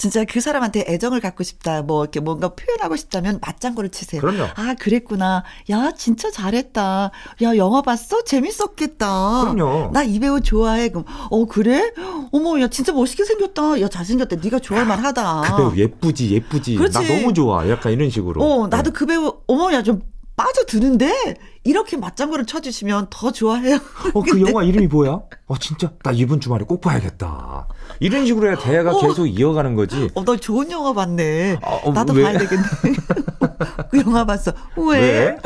[0.00, 4.20] 진짜 그 사람한테 애정을 갖고 싶다, 뭐, 이렇게 뭔가 표현하고 싶다면 맞장구를 치세요.
[4.20, 4.44] 그럼요.
[4.54, 5.42] 아, 그랬구나.
[5.70, 7.10] 야, 진짜 잘했다.
[7.42, 8.22] 야, 영화 봤어?
[8.22, 9.52] 재밌었겠다.
[9.52, 9.90] 그럼요.
[9.92, 10.90] 나 이 배우 좋아해.
[10.90, 11.92] 그럼, 어, 그래?
[12.30, 13.80] 어머, 야, 진짜 멋있게 생겼다.
[13.80, 14.36] 야, 잘생겼다.
[14.36, 15.42] 네가 좋아할 만하다.
[15.42, 16.94] 그 배우 예쁘지 예쁘지 그렇지.
[16.96, 18.40] 나 너무 좋아 약간 이런 식으로.
[18.40, 18.96] 어, 나도 네.
[18.96, 20.00] 그 배우, 어머, 야, 좀
[20.38, 21.34] 빠져드는데?
[21.64, 23.76] 이렇게 맞장구를 쳐주시면 더 좋아해요.
[24.14, 25.20] 어, 그 영화 이름이 뭐야?
[25.46, 25.92] 어, 진짜?
[26.04, 27.66] 나 이번 주말에 꼭 봐야겠다.
[27.98, 29.00] 이런 식으로 해야 대화가 어.
[29.00, 30.08] 계속 이어가는 거지.
[30.14, 31.58] 어, 너 좋은 영화 봤네.
[31.60, 32.22] 아, 어, 나도 왜?
[32.22, 32.62] 봐야 되겠네.
[33.90, 34.52] 그 영화 봤어.
[34.76, 35.36] 왜?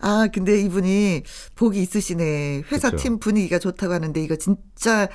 [0.00, 1.22] 아, 근데 이분이
[1.54, 2.64] 복이 있으시네.
[2.72, 3.02] 회사 그쵸.
[3.02, 5.08] 팀 분위기가 좋다고 하는데 이거 진짜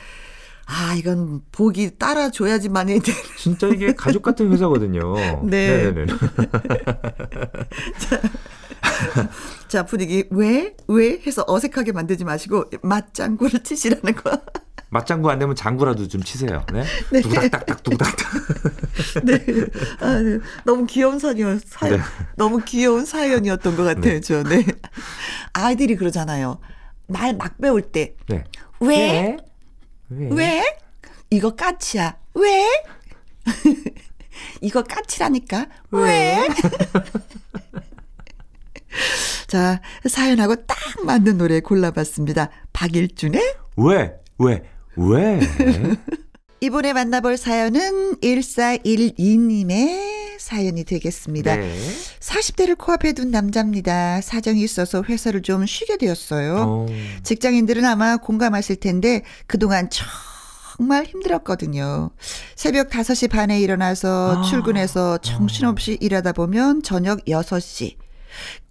[0.72, 3.12] 아, 이건 복이 따라줘야지만이 돼.
[3.38, 5.16] 진짜 이게 가족 같은 회사거든요.
[5.44, 5.92] 네.
[5.92, 6.06] 네네네.
[9.68, 10.76] 자, 분위기 왜?
[10.88, 11.20] 왜?
[11.26, 14.32] 해서 어색하게 만들지 마시고 맞장구를 치시라는 거.
[14.92, 16.66] 맞장구 안 되면 장구라도 좀 치세요.
[16.74, 16.84] 네.
[17.12, 17.22] 네.
[17.22, 18.32] 두닥닥닥 두닥닥.
[19.24, 19.46] 네.
[20.00, 20.40] 아, 네.
[20.66, 22.00] 너무 귀여운 사연, 사, 네.
[22.36, 24.22] 너무 귀여운 사연이었던 것 같아요, 네.
[24.22, 24.42] 저.
[24.44, 24.66] 네.
[25.54, 26.60] 아이들이 그러잖아요.
[27.08, 28.16] 말 막 배울 때.
[28.28, 28.44] 네.
[28.80, 29.38] 왜?
[30.10, 30.28] 왜?
[30.32, 30.78] 왜?
[31.30, 32.18] 이거 까치야.
[32.36, 32.68] 왜?
[34.62, 35.68] 이거 까치라니까.
[35.92, 36.48] 왜?
[39.48, 42.50] 자, 사연하고 딱 맞는 노래 골라봤습니다.
[42.74, 44.14] 박일준의 왜?
[44.38, 44.64] 왜?
[44.96, 45.40] 왜?
[46.62, 51.56] 이번에 만나볼 사연은 1412님의 사연이 되겠습니다.
[51.56, 51.74] 네.
[52.20, 54.20] 40대를 코앞에 둔 남자입니다.
[54.22, 56.56] 사정이 있어서 회사를 좀 쉬게 되었어요.
[56.58, 56.86] 어.
[57.24, 59.90] 직장인들은 아마 공감하실 텐데 그동안
[60.78, 62.10] 정말 힘들었거든요.
[62.56, 64.42] 새벽 5시 반에 일어나서 아.
[64.42, 67.96] 출근해서 정신없이 일하다 보면 저녁 6시.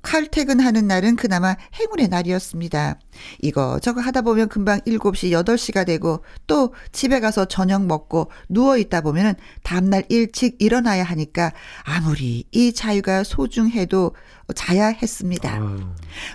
[0.02, 2.98] 칼퇴근하는 날은 그나마 행운의 날이었습니다.
[3.40, 9.00] 이거 저거 하다 보면 금방 7시, 8시가 되고 또 집에 가서 저녁 먹고 누워 있다
[9.00, 11.52] 보면은 다음날 일찍 일어나야 하니까
[11.83, 14.14] 아무리 이 자유가 소중해도
[14.54, 15.52] 자야 했습니다.
[15.52, 15.81] 아유.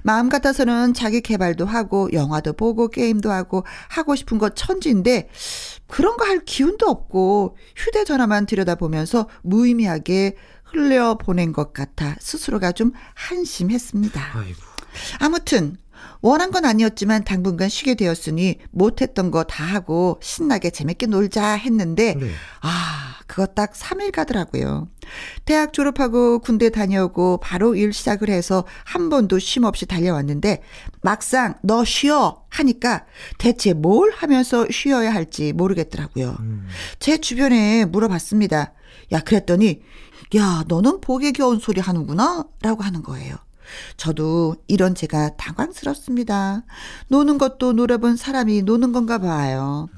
[0.04, 5.30] 마음 같아서는 자기 개발도 하고 영화도 보고 게임도 하고 하고 싶은 거 천지인데
[5.88, 10.36] 그런 거 할 기운도 없고 휴대전화만 들여다보면서 무의미하게
[10.74, 14.22] 흘려보낸 것 같아 스스로가 좀 한심했습니다.
[14.38, 14.62] 아이고.
[15.20, 15.78] 아무튼
[16.22, 22.28] 원한 건 아니었지만 당분간 쉬게 되었으니 못했던 거 다 하고 신나게 재밌게 놀자 했는데 네.
[22.62, 24.88] 아 그거 딱 3일 가더라고요.
[25.46, 30.62] 대학 졸업하고 군대 다녀오고 바로 일 시작을 해서 한 번도 쉼 없이 달려왔는데
[31.02, 33.06] 막상 너 쉬어 하니까
[33.38, 36.38] 대체 뭘 하면서 쉬어야 할지 모르겠더라고요.
[36.40, 36.68] 음.
[37.00, 38.74] 제 주변에 물어봤습니다.
[39.12, 39.82] 야, 그랬더니,
[40.36, 42.46] 야, 너는 복에 겨운 소리 하는구나?
[42.62, 43.36] 라고 하는 거예요.
[43.98, 46.64] 저도 이런 제가 당황스럽습니다.
[47.08, 49.90] 노는 것도 놀아본 사람이 노는 건가 봐요.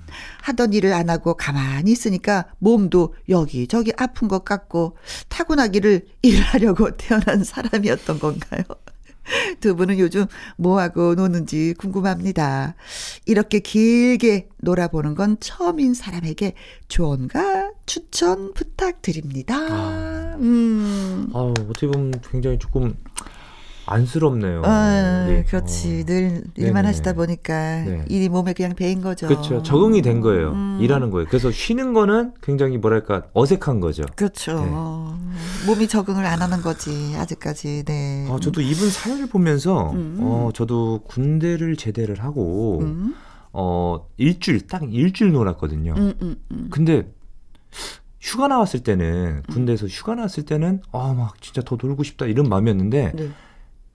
[0.43, 4.97] 하던 일을 안 하고 가만히 있으니까 몸도 여기저기 아픈 것 같고
[5.29, 8.63] 타고나기를 일하려고 태어난 사람이었던 건가요?
[9.59, 10.25] 두 분은 요즘
[10.57, 12.75] 뭐하고 노는지 궁금합니다.
[13.25, 16.53] 이렇게 길게 놀아보는 건 처음인 사람에게
[16.87, 19.55] 조언과 추천 부탁드립니다.
[19.57, 20.37] 아.
[20.39, 21.29] 음.
[21.33, 22.95] 아우, 어떻게 보면 굉장히 조금
[23.85, 24.61] 안쓰럽네요.
[24.65, 25.43] 아, 네.
[25.43, 26.01] 그렇지.
[26.01, 26.05] 어.
[26.05, 26.87] 늘 일만 네네.
[26.87, 28.05] 하시다 보니까 네.
[28.07, 29.27] 일이 몸에 그냥 배인 거죠.
[29.27, 29.61] 그렇죠.
[29.63, 30.51] 적응이 된 거예요.
[30.51, 30.79] 음.
[30.81, 31.27] 일하는 거예요.
[31.27, 34.03] 그래서 쉬는 거는 굉장히 뭐랄까 어색한 거죠.
[34.15, 34.59] 그렇죠.
[34.59, 35.67] 네.
[35.67, 37.83] 몸이 적응을 안 하는 거지 아직까지.
[37.85, 38.27] 네.
[38.29, 40.17] 아, 저도 이분 사연을 보면서 음.
[40.21, 43.15] 어, 저도 군대를 제대를 하고 음,
[43.53, 45.93] 어, 일주일 딱 일주일 놀았거든요.
[45.95, 46.67] 음, 음, 음.
[46.71, 47.07] 근데
[48.19, 53.11] 휴가 나왔을 때는 군대에서 휴가 나왔을 때는 아, 막 진짜 더 놀고 싶다 이런 마음이었는데
[53.13, 53.29] 네.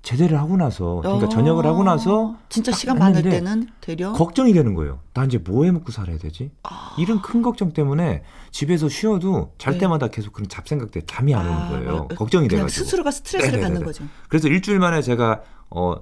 [0.03, 1.29] 제대를 하고 나서 그러니까 어.
[1.29, 5.01] 전역을 하고 나서 진짜 딱 시간 많을 때는 되려 걱정이 되는 거예요.
[5.13, 6.51] 나 이제 뭐 해 먹고 살아야 되지?
[6.63, 6.95] 아.
[6.99, 9.81] 이런 큰 걱정 때문에 집에서 쉬어도 잘 네.
[9.81, 11.91] 때마다 계속 그런 잡생각 때문에 잠이 안 오는 아, 거예요.
[11.91, 12.69] 뭐, 걱정이 돼가지고.
[12.85, 13.75] 스스로가 스트레스를 네네네네.
[13.75, 14.05] 받는 거죠.
[14.29, 15.97] 그래서 일주일 만에 제가 어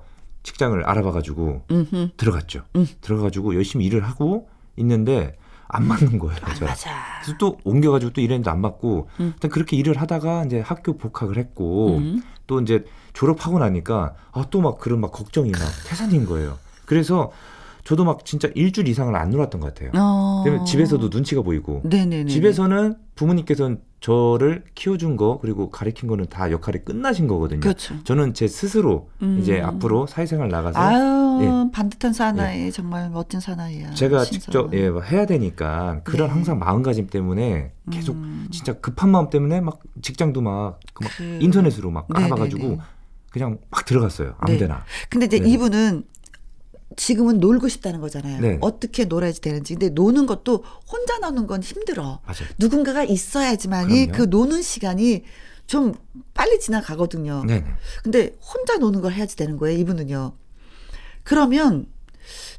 [0.44, 2.10] 직장을 알아봐가지고 음흠.
[2.16, 2.62] 들어갔죠.
[2.76, 2.86] 음.
[3.00, 6.38] 들어가가지고 열심히 일을 하고 있는데 안 맞는 거예요.
[6.42, 6.66] 안 제가.
[6.70, 6.90] 맞아.
[7.22, 9.32] 그래서 또 옮겨가지고 또 일했는데 안 맞고 음.
[9.34, 12.22] 일단 그렇게 일을 하다가 이제 학교 복학을 했고 음.
[12.46, 16.56] 또 이제 졸업하고 나니까 아 또 막 그런 막 걱정이 막 태산인 거예요.
[16.86, 17.30] 그래서
[17.84, 19.90] 저도 막 진짜 일주일 이상을 안 놀았던 것 같아요.
[19.94, 20.44] 어.
[20.66, 22.30] 집에서도 눈치가 보이고 네네네.
[22.30, 27.60] 집에서는 부모님께서는 저를 키워준 거 그리고 가르친 거는 다 역할이 끝나신 거거든요.
[27.60, 27.94] 그렇죠.
[28.04, 29.38] 저는 제 스스로 음.
[29.40, 31.70] 이제 앞으로 사회생활 나가서 아유 예.
[31.72, 33.92] 반듯한 사나이 정말 멋진 사나이야.
[33.94, 34.40] 제가 신선.
[34.40, 36.34] 직접 예, 뭐 해야 되니까 그런 네.
[36.34, 38.46] 항상 마음가짐 때문에 계속 음.
[38.52, 42.26] 진짜 급한 마음 때문에 막 직장도 막 그 막 그- 인터넷으로 막 네네네.
[42.26, 42.78] 알아봐가지고
[43.30, 44.28] 그냥 막 들어갔어요.
[44.28, 44.34] 네.
[44.38, 44.84] 아무데나.
[45.08, 45.50] 근데 이제 네.
[45.50, 46.04] 이분은
[46.96, 48.40] 지금은 놀고 싶다는 거잖아요.
[48.40, 48.58] 네.
[48.60, 49.74] 어떻게 놀아야지 되는지.
[49.74, 52.20] 근데 노는 것도 혼자 노는 건 힘들어.
[52.24, 52.48] 맞아요.
[52.58, 54.12] 누군가가 있어야지만이 그럼요.
[54.18, 55.24] 그 노는 시간이
[55.66, 55.94] 좀
[56.34, 57.44] 빨리 지나가거든요.
[57.44, 57.66] 네네.
[58.02, 60.32] 근데 혼자 노는 걸 해야지 되는 거예요, 이분은요.
[61.22, 61.86] 그러면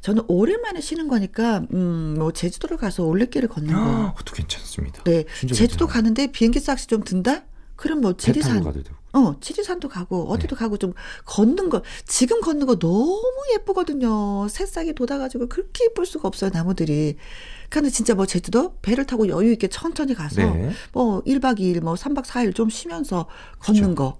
[0.00, 3.80] 저는 오랜만에 쉬는 거니까 음, 뭐 제주도를 가서 올레길을 걷는 거.
[3.80, 5.02] 아, 그것도 괜찮습니다.
[5.04, 5.24] 네.
[5.40, 5.86] 제주도 괜찮아요.
[5.88, 7.42] 가는데 비행기 값이 좀 든다?
[7.76, 8.62] 그럼 뭐 지리산.
[9.12, 10.58] 어, 지리산도 가고 어디도 네.
[10.58, 10.92] 가고 좀
[11.24, 13.22] 걷는 거 지금 걷는 거 너무
[13.54, 14.46] 예쁘거든요.
[14.48, 17.16] 새싹이 돋아가지고 그렇게 예쁠 수가 없어요 나무들이.
[17.68, 20.70] 근데 진짜 뭐 제주도 배를 타고 여유 있게 천천히 가서 네.
[20.92, 23.26] 뭐 1박 2일 뭐 3박 4일 좀 쉬면서
[23.58, 24.18] 걷는 거.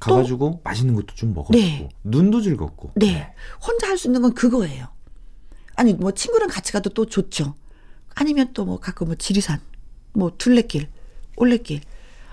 [0.00, 1.88] 가가지고 맛있는 것도 좀 먹었고 네.
[2.02, 2.92] 눈도 즐겁고.
[2.96, 3.32] 네.
[3.64, 4.88] 혼자 할 수 있는 건 그거예요.
[5.76, 7.54] 아니 뭐 친구랑 같이 가도 또 좋죠.
[8.14, 9.60] 아니면 또 뭐 가끔 뭐 지리산,
[10.12, 10.88] 뭐 둘레길,
[11.36, 11.80] 올레길.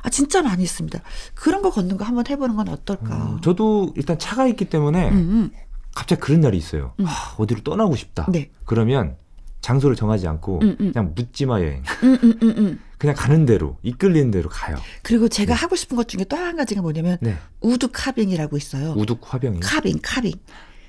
[0.01, 0.99] 아 진짜 많이 있습니다.
[1.35, 3.15] 그런 거 걷는 거 한번 해보는 건 어떨까.
[3.15, 5.51] 음, 저도 일단 차가 있기 때문에 음, 음.
[5.95, 6.93] 갑자기 그런 날이 있어요.
[6.99, 7.05] 음.
[7.07, 8.27] 아, 어디로 떠나고 싶다.
[8.31, 8.49] 네.
[8.65, 9.15] 그러면
[9.62, 10.91] 장소를 정하지 않고 음, 음.
[10.93, 11.83] 그냥 묻지마 여행.
[12.03, 12.79] 음, 음, 음, 음.
[12.97, 14.77] 그냥 가는 대로 이끌리는 대로 가요.
[15.03, 15.59] 그리고 제가 네.
[15.62, 17.35] 하고 싶은 것 중에 또 한 가지가 뭐냐면 네.
[17.62, 18.93] wood carving이라고 있어요.
[18.97, 20.33] 우둑 화병이 carving, Carving.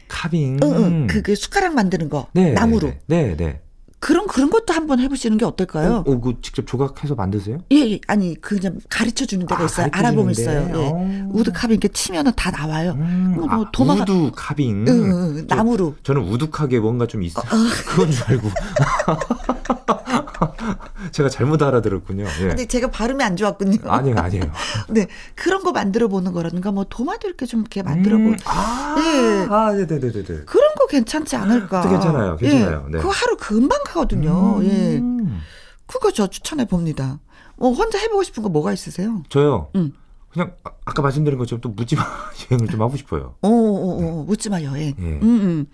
[0.09, 0.59] Carving.
[0.63, 1.07] 응, 응.
[1.07, 2.27] 그, 그 숟가락 만드는 거.
[2.33, 2.89] 네, 나무로.
[2.89, 3.61] 네, 네, 네.
[4.01, 6.05] 그런 그런 것도 한번 해보시는 게 어떨까요?
[6.07, 7.59] 어, 어, 그 직접 조각해서 만드세요?
[7.71, 8.01] 예, 예.
[8.07, 9.89] 아니 그냥 가르쳐 주는 데가 아, 있어요.
[9.93, 10.31] 알아보면.
[10.31, 10.69] 있어요.
[10.71, 10.73] 예.
[10.75, 11.29] 어.
[11.33, 12.93] Wood carving 이렇게 치면은 다 나와요.
[12.97, 14.87] 음, 뭐, 뭐 아, 도마가- wood carving.
[14.89, 15.47] 응, 응, 응.
[15.49, 15.97] 저- 나무로.
[16.03, 17.43] 저는 우둑하게 뭔가 좀 있어.
[17.87, 18.49] 그건 줄 알고.
[21.13, 22.25] 제가 잘못 알아들었군요.
[22.41, 22.49] 예.
[22.49, 23.79] 근데 제가 발음이 안 좋았군요.
[23.91, 24.51] 아니에요, 아니에요.
[24.89, 25.07] 네.
[25.35, 29.47] 그런 거 만들어 보는 거라든가 뭐 도마도 이렇게 좀 이렇게 만들어 보 음, 아, 예.
[29.51, 30.23] 아, 네 네 네 네.
[30.47, 31.83] 그런 거 괜찮지 않을까?
[31.83, 32.85] 그것도 괜찮아요, 괜찮아요.
[32.89, 32.91] 예.
[32.93, 32.99] 네.
[32.99, 34.59] 그거 하루 금방 가거든요.
[34.65, 34.99] 예.
[34.99, 35.41] 음.
[35.87, 37.19] 그거 저 추천해 봅니다.
[37.57, 39.23] 뭐 혼자 해보고 싶은 거 뭐가 있으세요?
[39.29, 39.69] 저요.
[39.77, 39.93] 응.
[40.33, 42.03] 그냥 아- 아까 말씀드린 것처럼 또 묻지마
[42.51, 43.35] 여행을 좀 하고 싶어요.
[43.43, 44.95] 어, 어, 어, 묻지마 여행.
[44.99, 45.03] 예.
[45.03, 45.67] 음, 음.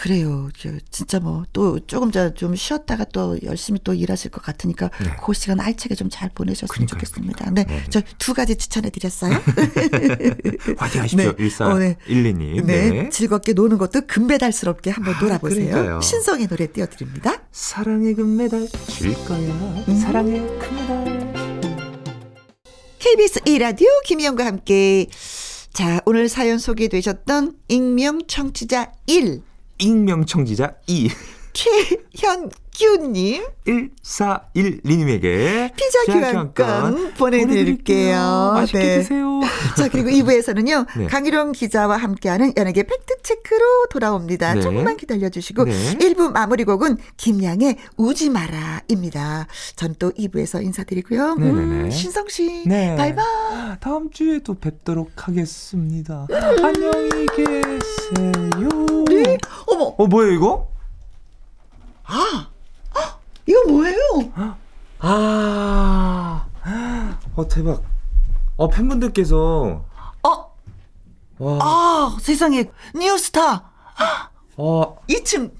[0.00, 0.48] 그래요.
[0.58, 5.10] 저 진짜 뭐 또 조금 전좀 쉬었다가 또 열심히 또 일하실 것 같으니까 네.
[5.22, 7.50] 그 시간 알차게 좀 잘 보내셨으면 그러니까요, 좋겠습니다.
[7.50, 7.84] 네, 네.
[7.90, 9.32] 저 두 가지 추천해 드렸어요.
[10.78, 11.34] 화이팅 하십시오.
[11.36, 11.64] 네.
[11.64, 11.96] 어, 네.
[12.08, 12.64] 1412님.
[12.64, 15.70] 네, 즐겁게 노는 것도 금배달스럽게 한번 아, 놀아보세요.
[15.70, 16.00] 그러니까요.
[16.00, 17.42] 신성의 노래 띄워드립니다.
[17.52, 19.38] 사랑의 금메달 줄 거야.
[19.86, 20.00] 음.
[20.00, 21.20] 사랑의 금메달.
[22.98, 25.06] KBS 1라디오 김희영과 함께
[25.72, 29.42] 자 오늘 사연 소개되셨던 익명 청취자 1
[29.80, 31.08] 익명 청지자 2.
[31.52, 38.52] 최현규님 1412님에게 피자 교환권 보내드릴게요.
[38.54, 38.96] 맛있게 네.
[38.98, 39.40] 드세요.
[39.76, 41.06] 자 그리고 2부에서는요 네.
[41.06, 44.54] 강희룡 기자와 함께하는 연예계 팩트체크로 돌아옵니다.
[44.54, 44.60] 네.
[44.60, 45.94] 조금만 기다려주시고 네.
[45.98, 49.46] 1부 마무리곡은 김양의 우지 마라입니다.
[49.76, 51.34] 전 또 2부에서 인사드리고요.
[51.38, 51.90] 음, 네네네.
[51.90, 52.96] 신성씨 네.
[52.96, 53.76] 바이바이.
[53.80, 56.26] 다음 주에 또 뵙도록 하겠습니다.
[56.62, 59.04] 안녕히 계세요.
[59.08, 59.36] 네.
[59.66, 60.69] 어머 어, 뭐예요, 이거?
[63.46, 63.96] 이거 뭐예요?
[65.00, 66.46] 아,
[67.36, 67.82] 어, 대박.
[68.56, 69.84] 어, 팬분들께서,
[70.22, 70.56] 어,
[71.38, 73.70] 와, 아 세상에 뉴스타
[74.58, 75.52] 어, 2층.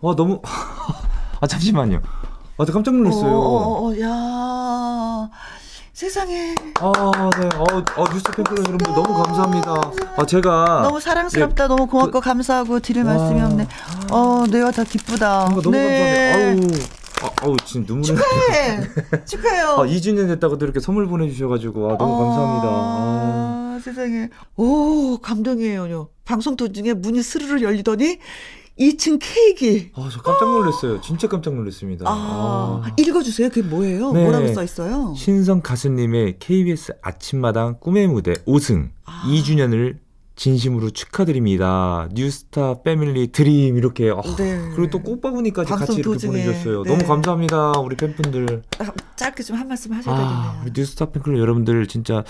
[0.00, 0.40] 와, 너무,
[1.40, 2.00] 아, 잠시만요.
[2.56, 3.30] 아, 저 깜짝 놀랐어요.
[3.30, 5.28] 어, 어, 어, 야
[5.98, 6.92] 세상에 아,
[7.40, 7.48] 네.
[7.56, 7.64] 어,
[7.96, 9.74] 어 뉴스 팬클럽 여러분들 너무 감사합니다.
[10.16, 10.82] 아, 제가.
[10.84, 13.14] 너무 사랑스럽다, 너무 고맙고 감사하고 드릴 와.
[13.14, 13.66] 말씀이 없네.
[14.12, 15.46] 어, 내가 다 기쁘다.
[15.46, 16.30] 아, 너무 네.
[16.30, 16.86] 감사합니다.
[17.20, 18.06] 아우, 아, 아우, 지금 눈물이.
[18.06, 18.80] 축하해,
[19.26, 19.66] 축하해요.
[19.70, 22.68] 아, 2주년 됐다고도 이렇게 선물 보내주셔가지고, 아, 너무 감사합니다.
[22.68, 23.74] 아.
[23.74, 24.28] 아, 세상에.
[24.54, 26.10] 오, 감동이에요.
[26.24, 28.20] 방송 도중에 문이 스르르 열리더니
[28.78, 29.88] 2층 케이크.
[29.94, 31.00] 아, 저 깜짝 놀랐어요.
[31.00, 32.04] 진짜 깜짝 놀랐습니다.
[32.08, 32.90] 아, 아.
[32.96, 33.48] 읽어주세요.
[33.48, 34.12] 그게 뭐예요?
[34.12, 34.22] 네.
[34.22, 35.14] 뭐라고 써 있어요?
[35.16, 39.24] 신성 가수님의 KBS 아침마당 꿈의 무대 5승 아.
[39.26, 39.96] 2주년을
[40.36, 42.08] 진심으로 축하드립니다.
[42.14, 44.70] 뉴스타 패밀리 드림 이렇게 아, 네.
[44.76, 46.32] 그리고 또 꽃바구니까지 같이 이렇게 도중에.
[46.44, 46.84] 보내주셨어요.
[46.84, 46.90] 네.
[46.92, 48.62] 너무 감사합니다, 우리 팬분들.
[48.78, 48.84] 아,
[49.16, 50.62] 짧게 좀 한 말씀 하셔야 아, 되겠네요.
[50.62, 52.22] 우리 뉴스타 팬클럽 여러분들 진짜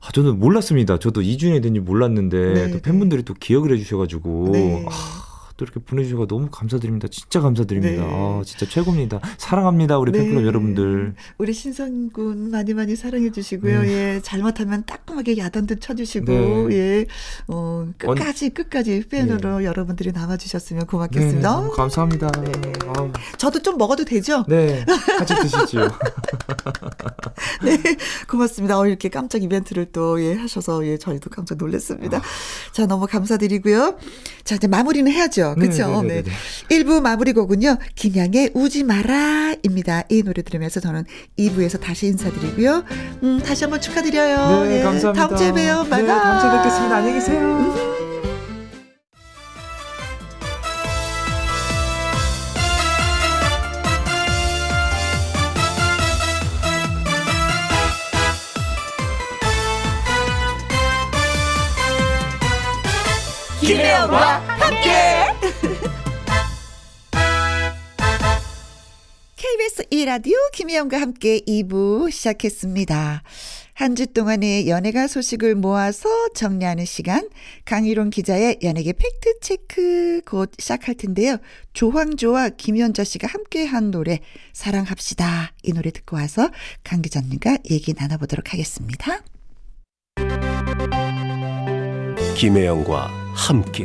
[0.00, 0.98] 아, 저는 몰랐습니다.
[1.00, 4.86] 저도 2주년이 된지 몰랐는데 네, 또 팬분들이 또 기억을 해주셔가지고 네.
[4.88, 5.24] 아,
[5.58, 7.08] 또 이렇게 보내주셔서 너무 감사드립니다.
[7.08, 8.06] 진짜 감사드립니다.
[8.06, 8.10] 네.
[8.10, 9.20] 아, 진짜 최고입니다.
[9.38, 10.20] 사랑합니다, 우리 네.
[10.20, 11.14] 팬클럽 여러분들.
[11.36, 13.82] 우리 신성군 많이 많이 사랑해 주시고요.
[13.82, 13.88] 네.
[13.88, 16.74] 예, 잘못하면 따끔하게 야단도 쳐주시고, 네.
[16.76, 17.06] 예,
[17.48, 21.50] 어, 끝까지 끝까지 팬으로 여러분들이 남아주셨으면 네, 고맙겠습니다.
[21.50, 22.30] 너무 감사합니다.
[22.40, 22.52] 네.
[23.36, 24.44] 저도 좀 먹어도 되죠?
[24.46, 24.84] 네,
[25.18, 25.88] 같이 드시죠.
[27.64, 27.96] 네,
[28.28, 28.78] 고맙습니다.
[28.78, 31.58] 어, 이렇게 깜짝 이벤트를 또, 예, 하셔서, 예, 저희도 깜짝 아.
[31.58, 32.22] 놀랐습니다.
[32.70, 33.98] 자, 너무 감사드리고요.
[34.44, 35.47] 자, 이제 마무리는 해야죠.
[35.54, 36.02] 그쵸?
[36.02, 36.30] 네, 네, 네.
[36.68, 40.02] 네, 1부 마무리 곡은요, 김양의 우지 마라, 입니다.
[40.08, 41.04] 이 노래 들으면서 저는
[41.38, 42.84] 2부에서 다시 인사드리고요.
[43.22, 44.64] 음, 다시 한번 축하드려요.
[44.64, 45.26] 네, 예, 감사합니다.
[45.28, 45.82] 다음 주에 봬요.
[45.84, 46.06] 네, 바이바이.
[46.06, 46.96] 다음 주에 뵙겠습니다.
[46.96, 47.88] 안녕히 계세요.
[63.60, 64.90] 김혜영과 함께.
[69.36, 73.22] KBS 1라디오 김혜영과 함께 2부 시작했습니다.
[73.72, 77.28] 한 주 동안의 연예가 소식을 모아서 정리하는 시간.
[77.64, 81.38] 강희론 기자의 연예계 팩트체크 곧 시작할 텐데요.
[81.72, 84.18] 조황조와 김현자 씨가 함께 한 노래,
[84.52, 85.52] 사랑합시다.
[85.62, 86.50] 이 노래 듣고 와서
[86.82, 89.22] 강 기자님과 얘기 나눠보도록 하겠습니다.
[92.36, 93.84] 김혜영과 함께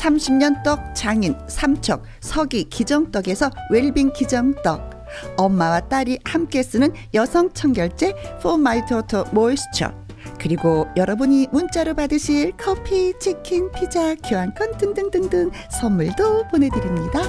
[0.00, 4.94] 30년 떡 장인 삼척 서기 기정떡에서 웰빙 기정떡.
[5.36, 9.92] 엄마와 딸이 함께 쓰는 여성 청결제 포마이토토 모이스처
[10.40, 17.20] 그리고 여러분이 문자로 받으실 커피, 치킨, 피자, 교환권 등등등등 선물도 보내드립니다.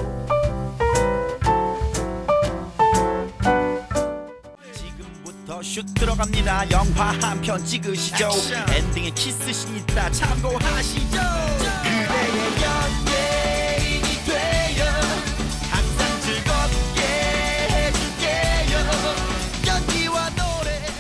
[4.74, 6.72] 지금부터 슛 들어갑니다.
[6.72, 8.30] 영화 한 편 찍으시죠.
[8.76, 11.18] 엔딩에 키스신 있다 참고하시죠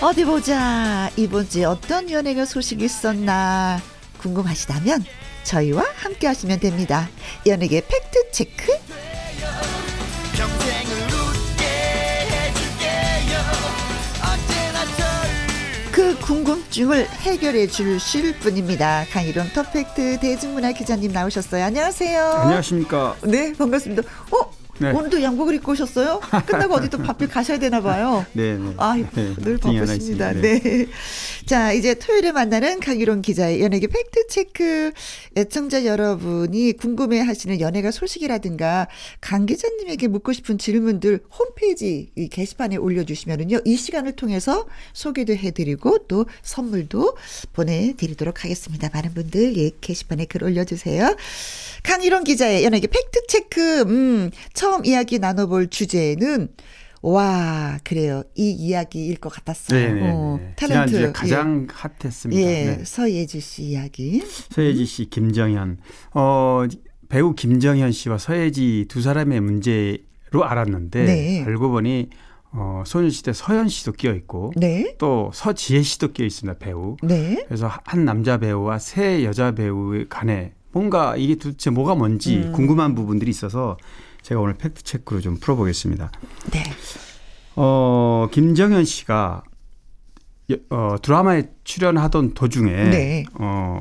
[0.01, 1.09] 어 어디 보자.
[1.17, 3.81] 이번 주에 어떤 연예가 소식이 있었나
[4.19, 5.03] 궁금하시다면
[5.43, 7.09] 저희와 함께 하시면 됩니다.
[7.45, 8.84] 연예계 팩트 체크.
[16.25, 19.05] 궁금증을 해결해 주실 분입니다.
[19.11, 21.63] 강일홍 더팩트 대중문화 기자님 나오셨어요.
[21.65, 22.23] 안녕하세요.
[22.23, 23.15] 안녕하십니까.
[23.23, 24.01] 네, 반갑습니다.
[24.31, 24.91] 어, 네.
[24.91, 26.19] 오늘도 양복을 입고 오셨어요?
[26.45, 28.25] 끝나고 어디 또 바쁠 가셔야 되나 봐요.
[28.33, 28.73] 네, 네.
[28.77, 30.31] 아이고, 네, 늘 바쁘십니다.
[30.31, 30.33] 있습니다.
[30.41, 30.87] 네.
[31.45, 34.91] 자, 이제 토요일에 만나는 강일홍 기자의 연예계 팩트 체크.
[35.37, 38.87] 애청자 여러분이 궁금해 하시는 연예가 소식이라든가
[39.21, 43.59] 강 기자님에게 묻고 싶은 질문들 홈페이지 이 게시판에 올려 주시면은요.
[43.63, 47.15] 이 시간을 통해서 소개도 해 드리고 또 선물도
[47.53, 48.89] 보내 드리도록 하겠습니다.
[48.93, 51.15] 많은 분들 예, 게시판에 글 올려 주세요.
[51.85, 53.81] 강희론 기자의 연예계 팩트체크.
[53.83, 56.49] 음, 처음 이야기 나눠볼 주제는
[57.01, 58.23] 와, 그래요.
[58.35, 59.79] 이 이야기일 것 같았어요.
[59.79, 60.53] 네, 네, 어, 네.
[60.55, 60.67] 탤런트.
[60.67, 62.41] 지난주에 가장 핫했습니다.
[62.41, 62.45] 예,
[62.77, 62.83] 네.
[62.83, 64.23] 서예지 씨 이야기.
[64.49, 65.77] 서예지 씨, 김정현.
[66.15, 66.63] 어,
[67.07, 71.43] 배우 김정현 씨와 서예지 두 사람의 문제로 알았는데 네.
[71.45, 72.09] 알고 보니
[72.51, 74.95] 어, 소녀시대 서현 씨도 끼어 있고 네.
[74.97, 76.57] 또 서지혜 씨도 끼어 있습니다.
[76.57, 76.97] 배우.
[77.03, 77.43] 네.
[77.47, 82.51] 그래서 한 남자 배우와 세 여자 배우 간에 뭔가 이게 도대체 뭐가 뭔지 음.
[82.51, 83.77] 궁금한 부분들이 있어서
[84.23, 86.11] 제가 오늘 팩트 체크로 좀 풀어보겠습니다.
[86.51, 86.63] 네.
[87.55, 89.43] 어, 김정현 씨가
[90.51, 93.25] 여- 어, 드라마에 출연하던 도중에 네.
[93.35, 93.79] 어,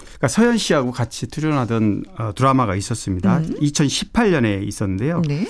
[0.00, 3.40] 그러니까 서현 씨하고 같이 출연하던 어, 드라마가 있었습니다.
[3.40, 5.18] 2018년에 있었는데요.
[5.18, 5.22] 음.
[5.28, 5.46] 네.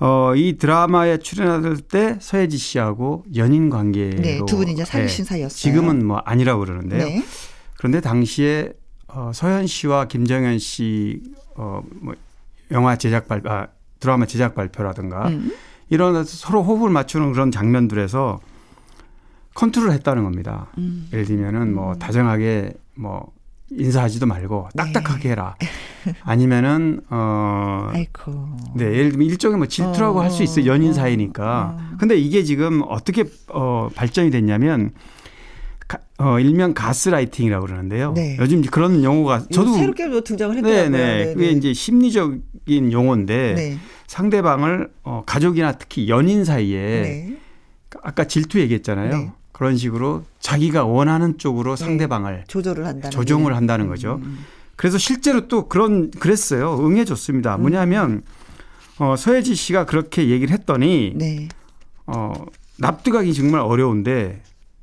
[0.00, 5.28] 어, 이 드라마에 출연할 때 서예지 씨하고 연인 관계로 네, 두 분이 이제 사귀신 네,
[5.28, 5.56] 사이였어요.
[5.56, 7.04] 지금은 뭐 아니라고 그러는데요.
[7.04, 7.22] 네.
[7.76, 8.72] 그런데 당시에
[9.14, 11.22] 어, 서현 씨와 김정현 씨
[11.54, 12.14] 어, 뭐
[12.70, 13.68] 영화 제작 발 아,
[14.00, 15.52] 드라마 제작 발표라든가 음.
[15.90, 18.40] 이런 서로 호흡을 맞추는 그런 장면들에서
[19.54, 20.68] 컨트롤을 했다는 겁니다.
[20.78, 21.08] 음.
[21.12, 23.30] 예를 들면은 뭐 다정하게 뭐
[23.70, 25.56] 인사하지도 말고 딱딱하게 해라.
[26.24, 27.98] 아니면은 어 네.
[27.98, 28.48] 아이고.
[28.74, 30.66] 네, 예를 들면 일종의 뭐 질투라고 어, 할수 있어요.
[30.66, 31.76] 연인 어, 사이니까.
[31.78, 31.96] 어.
[31.98, 35.00] 근데 이게 지금 어떻게 어 발전이 됐냐면 가,
[36.22, 38.12] 어 일명 가스라이팅이라고 그러는데요.
[38.12, 38.36] 네.
[38.40, 40.90] 요즘 그런 용어가 저도 새롭게 뭐 등장을 네, 했더라고요.
[40.90, 41.34] 네.
[41.34, 43.78] 그게 이제 심리적인 용어인데 네.
[44.06, 47.36] 상대방을 어 가족이나 특히 연인 사이에 네.
[48.02, 49.16] 아까 질투 얘기했잖아요.
[49.16, 49.32] 네.
[49.50, 53.54] 그런 식으로 자기가 원하는 쪽으로 상대방을 조절을 한다는 조정을 게.
[53.54, 54.20] 한다는 거죠.
[54.22, 54.38] 음.
[54.76, 56.78] 그래서 실제로 또 그런 그랬어요.
[56.86, 57.56] 응해줬습니다.
[57.58, 58.22] 뭐냐면
[58.98, 61.48] 어, 서혜지 씨가 그렇게 얘기를 했더니 네.
[62.06, 62.32] 어,
[62.78, 64.42] 납득하기 정말 어려운데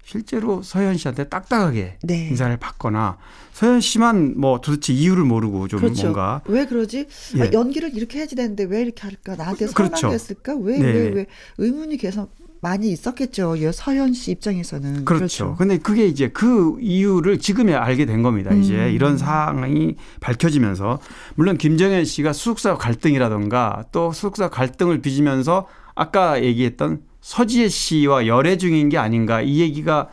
[0.10, 2.30] 실제로 서현 씨한테 딱딱하게 네.
[2.30, 3.18] 인사를 받거나
[3.54, 6.02] 서현 씨만 뭐 도대체 이유를 모르고 좀 그렇죠.
[6.02, 7.06] 뭔가 왜 그러지?
[7.36, 7.42] 예.
[7.44, 9.36] 아, 연기를 이렇게 해야지 되는데 왜 이렇게 할까?
[9.36, 9.98] 나한테 그렇죠.
[9.98, 10.56] 서운하게 했을까?
[10.56, 10.86] 왜, 네.
[10.86, 11.26] 왜, 왜?
[11.60, 13.56] 의문이 계속 많이 있었겠죠.
[13.58, 15.06] 이 서현 씨 입장에서는.
[15.06, 15.54] 그렇죠.
[15.60, 18.52] 근데 그게 이제 그 이유를 지금에 알게 된 겁니다.
[18.52, 18.92] 이제 음.
[18.92, 21.00] 이런 상황이 밝혀지면서
[21.36, 28.90] 물론 김정현 씨가 수속사 갈등이라던가 또 수속사 갈등을 빚으면서 아까 얘기했던 서지혜 씨와 열애 중인
[28.90, 30.10] 게 아닌가 이 얘기가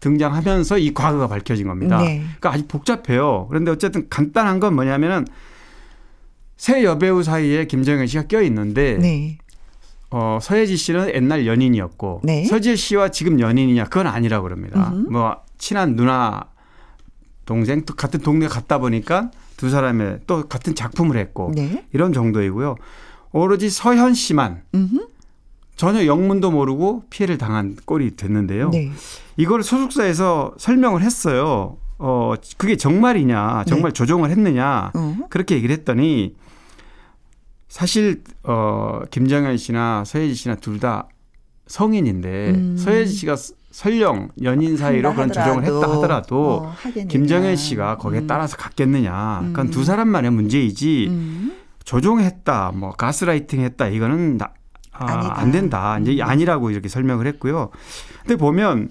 [0.00, 1.98] 등장하면서 이 과거가 밝혀진 겁니다.
[1.98, 2.18] 네.
[2.18, 3.46] 그러니까 아주 복잡해요.
[3.48, 5.26] 그런데 어쨌든 간단한 건 뭐냐면은
[6.56, 9.38] 새 여배우 사이에 김정현 씨가 껴 있는데 네.
[10.10, 12.44] 어, 서예지 씨는 옛날 연인이었고 네.
[12.44, 14.90] 서지혜 씨와 지금 연인이냐 그건 아니라고 그럽니다.
[14.92, 15.10] 음흠.
[15.10, 16.46] 뭐 친한 누나
[17.44, 21.84] 동생 또 같은 동네 갔다 보니까 두 사람의 또 같은 작품을 했고 네.
[21.92, 22.76] 이런 정도이고요.
[23.32, 25.06] 오로지 서현 씨만 음흠.
[25.76, 28.70] 전혀 영문도 모르고 피해를 당한 꼴이 됐는데요.
[28.70, 28.90] 네.
[29.36, 31.76] 이걸 소속사에서 설명을 했어요.
[31.98, 35.16] 어, 그게 정말이냐, 정말 조정을 했느냐, 어.
[35.30, 36.34] 그렇게 얘기를 했더니
[37.68, 41.08] 사실 어 김정현 씨나 서예지 씨나 둘 다
[41.66, 42.76] 성인인데 음.
[42.78, 43.34] 서예지 씨가
[43.70, 46.74] 설령 연인 사이로 그런 조정을 했다 하더라도 어.
[47.08, 48.26] 김정현 씨가 거기에 음.
[48.26, 49.40] 따라서 갔겠느냐.
[49.48, 49.70] 그건 음.
[49.70, 51.52] 두 사람만의 문제이지 음.
[51.84, 54.52] 조종했다, 뭐 가스라이팅 했다 이거는 나,
[54.98, 55.40] 아.
[55.40, 55.98] 안 된다.
[55.98, 56.22] 이제 음.
[56.22, 57.70] 아니라고 이렇게 설명을 했고요.
[58.22, 58.90] 근데 보면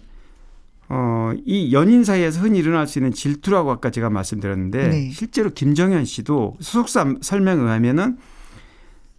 [0.87, 5.09] 어, 이 연인 사이에서 흔히 일어날 수 있는 질투라고 아까 제가 말씀드렸는데 네.
[5.11, 8.17] 실제로 김정현 씨도 수속사 설명에 의하면은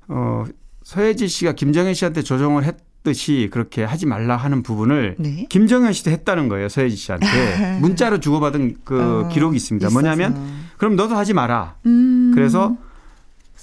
[0.09, 0.45] 어,
[0.85, 5.47] 서혜지 씨가 김정현 씨한테 조정을 했듯이 그렇게 하지 말라 하는 부분을 네.
[5.49, 6.69] 김정현 씨도 했다는 거예요.
[6.69, 7.27] 서혜지 씨한테
[7.83, 9.89] 문자로 주고받은 그 어, 기록이 있습니다.
[9.89, 10.01] 있어서.
[10.01, 10.37] 뭐냐면
[10.77, 11.75] 그럼 너도 하지 마라.
[11.87, 12.31] 음.
[12.33, 12.77] 그래서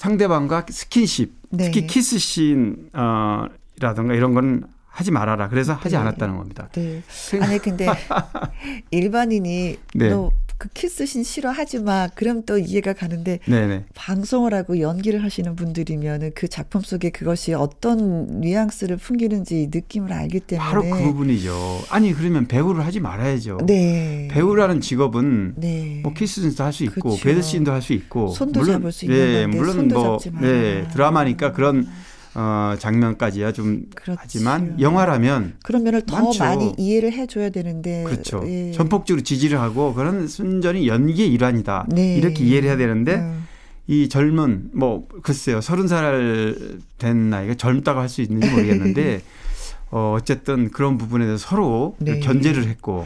[0.04, 1.64] 상대방과 스킨십, 네.
[1.66, 3.46] 특히 키스씬 어,
[3.80, 5.48] 라든가 이런 건 하지 말아라.
[5.48, 6.02] 그래서 하지 네.
[6.02, 6.68] 않았다는 겁니다.
[6.74, 7.02] 네.
[7.42, 7.88] 아니 근데
[8.92, 10.10] 일반인이 네.
[10.54, 12.08] 너그 키스신 싫어하지 마.
[12.08, 13.86] 그럼 또 이해가 가는데 네네.
[13.96, 20.70] 방송을 하고 연기를 하시는 분들이면은 그 작품 속에 그것이 어떤 뉘앙스를 풍기는지 느낌을 알기 때문에
[20.70, 21.84] 바로 그 부분이죠.
[21.90, 23.60] 아니 그러면 배우를 하지 말아야죠.
[23.66, 24.28] 네.
[24.32, 26.00] 배우라는 직업은 네.
[26.04, 27.24] 뭐 키스씬도 할 수 있고 그쵸.
[27.24, 30.18] 배드씬도 할 수 있고 손도 잡을 수 있는 네, 물론 뭐.
[30.42, 31.88] 네, 드라마니까 그런
[32.36, 34.16] 어, 장면까지야 좀 그렇지요.
[34.20, 36.44] 하지만 영화라면 그러면은 더 많죠.
[36.44, 38.44] 많이 이해를 해줘야 되는데 그렇죠.
[38.48, 38.72] 예.
[38.72, 41.88] 전폭적으로 지지를 하고 그런 순전히 연기의 일환이다.
[41.90, 42.16] 네.
[42.18, 43.48] 이렇게 이해를 해야 되는데 음.
[43.86, 46.56] 이 젊은 뭐 글쎄요 서른 살
[46.98, 49.22] 된 나이가 젊다고 할 수 있는지 모르겠는데
[49.92, 52.20] 어 어쨌든 그런 부분에 대해서 서로 네.
[52.20, 53.06] 견제를 했고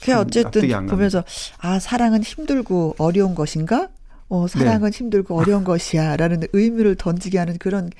[0.00, 0.86] 그참 어쨌든.
[0.86, 1.24] 보면서
[1.58, 3.88] 아 사랑은 힘들고 어려운 것인가?
[4.28, 7.90] 어 사랑은 힘들고 어려운 것이야라는 의미를 던지게 하는 그런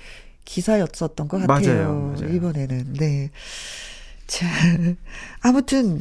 [0.48, 1.46] 기사였었던 것 같아요.
[1.46, 2.34] 맞아요, 맞아요.
[2.34, 3.30] 이번에는 네.
[4.26, 4.46] 자
[5.42, 6.00] 아무튼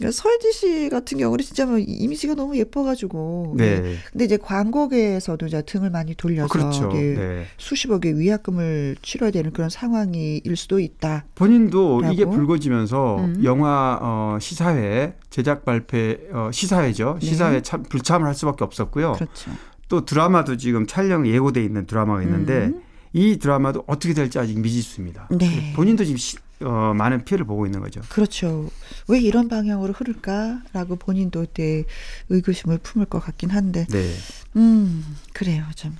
[0.00, 3.54] 서혜지 씨 같은 경우는 진짜 뭐 이미지가 너무 예뻐가지고.
[3.58, 3.96] 네.
[4.10, 6.88] 근데 이제 광고계에서도 이제 등을 많이 돌려서 그렇죠.
[6.88, 7.44] 네.
[7.58, 11.26] 수십억의 위약금을 치러야 되는 그런 상황일 수도 있다.
[11.34, 12.12] 본인도 라고?
[12.12, 13.44] 이게 불거지면서 음.
[13.44, 15.96] 영화 어, 시사회 제작 발표
[16.32, 17.18] 어, 시사회죠.
[17.20, 17.26] 네.
[17.26, 19.12] 시사회 참 불참을 할 수밖에 없었고요.
[19.12, 19.50] 그렇죠.
[19.88, 22.82] 또 드라마도 지금 촬영 예고돼 있는 드라마가 있는데 음.
[23.14, 25.28] 이 드라마도 어떻게 될지 아직 미지수입니다.
[25.30, 25.72] 네.
[25.76, 28.00] 본인도 지금 시, 어, 많은 피해를 보고 있는 거죠.
[28.08, 28.68] 그렇죠.
[29.06, 31.84] 왜 이런 방향으로 흐를까라고 본인도 그때
[32.28, 34.12] 의구심을 품을 것 같긴 한데, 네.
[34.56, 35.64] 음, 그래요.
[35.76, 35.96] 좀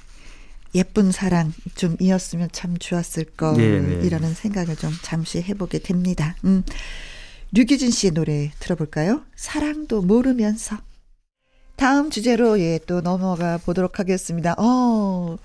[0.74, 3.96] 예쁜 사랑 좀 이었으면 참 좋았을 네, 네.
[3.98, 6.34] 거이라는 생각을 좀 잠시 해보게 됩니다.
[6.44, 6.64] 음,
[7.52, 9.22] 류기진 씨의 노래 들어볼까요?
[9.36, 10.78] 사랑도 모르면서.
[11.76, 14.54] 다음 주제로 예, 또 넘어가 보도록 하겠습니다.
[14.58, 15.36] 어,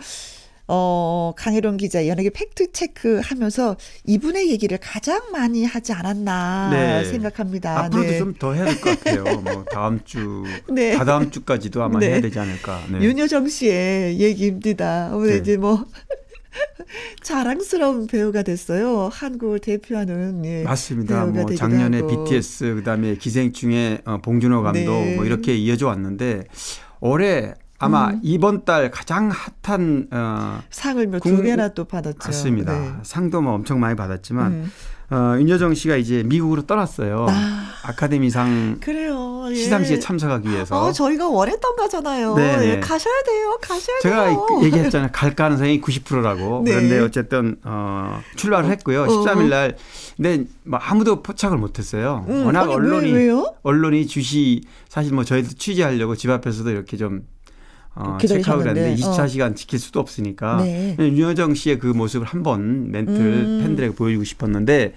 [0.71, 7.03] 어, 강혜론 기자 연예계 팩트 체크 하면서 이분의 얘기를 가장 많이 하지 않았나 네.
[7.05, 7.85] 생각합니다.
[7.85, 8.17] 앞으로도 네.
[8.19, 9.23] 좀더 해야 될 것 같아요.
[9.41, 10.95] 뭐 다음 주, 네.
[10.95, 12.11] 다다음 주까지도 아마 네.
[12.11, 12.83] 해야 되지 않을까.
[12.91, 12.99] 네.
[13.01, 15.09] 윤여정 씨의 얘기입니다.
[15.11, 15.37] 오늘 네.
[15.37, 15.85] 이제 뭐
[17.23, 19.09] 자랑스러운 배우가 됐어요.
[19.11, 21.25] 한국을 대표하는 예, 맞습니다.
[21.25, 22.25] 뭐 작년에 하고.
[22.25, 25.15] BTS 그다음에 기생충의 어, 봉준호 감독 네.
[25.15, 26.43] 뭐 이렇게 이어져 왔는데
[26.99, 28.19] 올해 아마 음.
[28.23, 29.31] 이번 달 가장
[29.63, 32.17] 핫한 어 상을 몇두 궁- 개나 또 받았죠.
[32.25, 32.77] 맞습니다.
[32.77, 32.91] 네.
[33.03, 34.71] 상도 뭐 엄청 많이 받았지만 음.
[35.11, 37.25] 어, 윤여정 씨가 이제 미국으로 떠났어요.
[37.29, 37.65] 아.
[37.83, 39.45] 아카데미상 그래요.
[39.49, 39.55] 예.
[39.55, 40.79] 시상식에 참석하기 위해서.
[40.79, 42.35] 어, 저희가 원했던 거잖아요.
[42.35, 42.69] 네, 네.
[42.75, 43.57] 예, 가셔야 돼요.
[43.59, 44.45] 가셔야 제가 돼요.
[44.47, 45.09] 그 얘기했잖아요.
[45.11, 46.61] 갈 가능성이 90%라고.
[46.65, 46.73] 네.
[46.75, 49.03] 그런데 어쨌든 어, 출발을 했고요.
[49.03, 49.07] 어.
[49.07, 49.77] 13일 날.
[50.15, 52.25] 근데 뭐 아무도 포착을 못 했어요.
[52.29, 53.55] 음, 워낙 아니, 왜, 언론이 왜요?
[53.63, 57.23] 언론이 주시 사실 뭐 저희도 취재하려고 집 앞에서도 이렇게 좀
[57.95, 58.95] 어, 체크아웃 했는데 어.
[58.95, 60.95] 24시간 지킬 수도 없으니까 네.
[60.99, 63.59] 윤여정 씨의 그 모습을 한번 멘트를 음.
[63.63, 64.93] 팬들에게 보여주고 싶었는데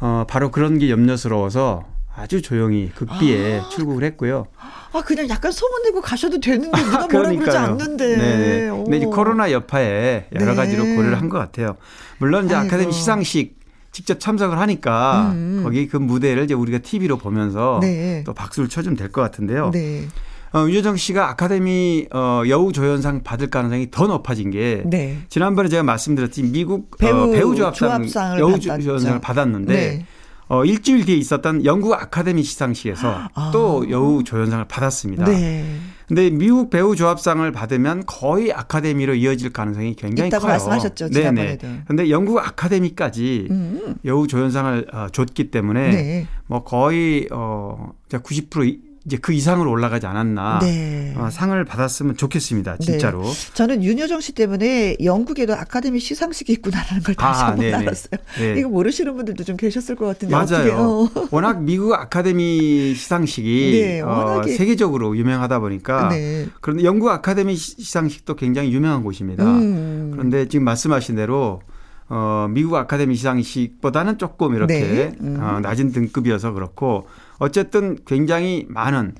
[0.00, 3.68] 어, 바로 그런 게 염려스러워서 아주 조용히 극비에 아.
[3.68, 4.46] 출국을 했고요.
[4.92, 7.56] 아, 그냥 약간 소문 내고 가셔도 되는데 누가 뭐라 그러지.
[7.56, 8.16] 않는데.
[8.16, 8.70] 네네.
[8.70, 9.10] 근데 이제 오.
[9.10, 10.54] 코로나 여파에 여러 네.
[10.54, 11.76] 가지로 고려를 한 것 같아요.
[12.18, 12.66] 물론 이제 아이고.
[12.66, 13.60] 아카데미 시상식
[13.92, 15.60] 직접 참석을 하니까 음.
[15.62, 18.22] 거기 그 무대를 이제 우리가 TV로 보면서 네.
[18.24, 19.70] 또 박수를 쳐주면 될 것 같은데요.
[19.72, 20.06] 네.
[20.52, 25.18] 어, 윤여정 씨가 아카데미 어, 여우 조연상 받을 가능성이 더 높아진 게 네.
[25.28, 28.04] 지난번에 제가 말씀드렸듯이 미국 배우 어, 배우 조합상
[28.38, 28.82] 여우 받았죠.
[28.82, 30.06] 조연상을 받았는데 네.
[30.48, 33.50] 어, 일주일 뒤에 있었던 영국 아카데미 시상식에서 아.
[33.52, 35.24] 또 여우 조연상을 받았습니다.
[35.26, 35.64] 네.
[36.08, 40.50] 근데 미국 배우 조합상을 받으면 거의 아카데미로 이어질 가능성이 굉장히 있다고 커요.
[40.54, 41.20] 말씀하셨죠, 네네.
[41.20, 41.68] 지난번에도.
[41.86, 43.94] 근데 영국 아카데미까지 음.
[44.04, 46.26] 여우 조연상을 어, 줬기 때문에 네.
[46.48, 50.58] 뭐 거의 어 90% 이- 이제 그 이상으로 올라가지 않았나.
[50.60, 51.14] 네.
[51.16, 52.76] 어, 상을 받았으면 좋겠습니다.
[52.78, 53.24] 진짜로.
[53.54, 57.76] 저는 윤여정 씨 때문에 영국에도 아카데미 시상식이 있구나라는 걸 다시 아, 한번 네네.
[57.76, 58.20] 알았어요.
[58.38, 58.54] 네.
[58.58, 61.08] 이거 모르시는 분들도 좀 계셨을 것 같은데 맞아요.
[61.14, 61.28] 어.
[61.32, 66.46] 워낙 미국 아카데미 시상식이 네, 어, 세계적으로 유명하다 보니까 네.
[66.60, 69.44] 그런데 영국 아카데미 시- 시상식도 굉장히 유명한 곳입니다.
[69.44, 70.10] 음.
[70.12, 71.62] 그런데 지금 말씀하신 대로
[72.08, 75.12] 어, 미국 아카데미 시상식보다는 조금 이렇게 네.
[75.20, 75.38] 음.
[75.40, 77.06] 어, 낮은 등급이어서 그렇고
[77.40, 79.14] 어쨌든 굉장히 많은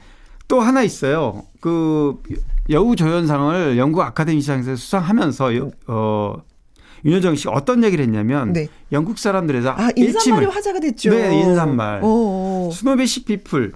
[0.46, 1.42] 또 하나 있어요.
[1.60, 2.16] 그
[2.70, 6.34] 여우 조연상을 영국 아카데미 시상에서 수상하면서 여- 어,
[7.04, 8.68] 윤여정 씨 어떤 얘기를 했냐면 네.
[8.92, 11.10] 영국 사람들에서 아 인사말이 화제가 됐죠.
[11.10, 12.00] 네, 인사말.
[12.02, 12.70] 어.
[12.72, 13.72] snobbish people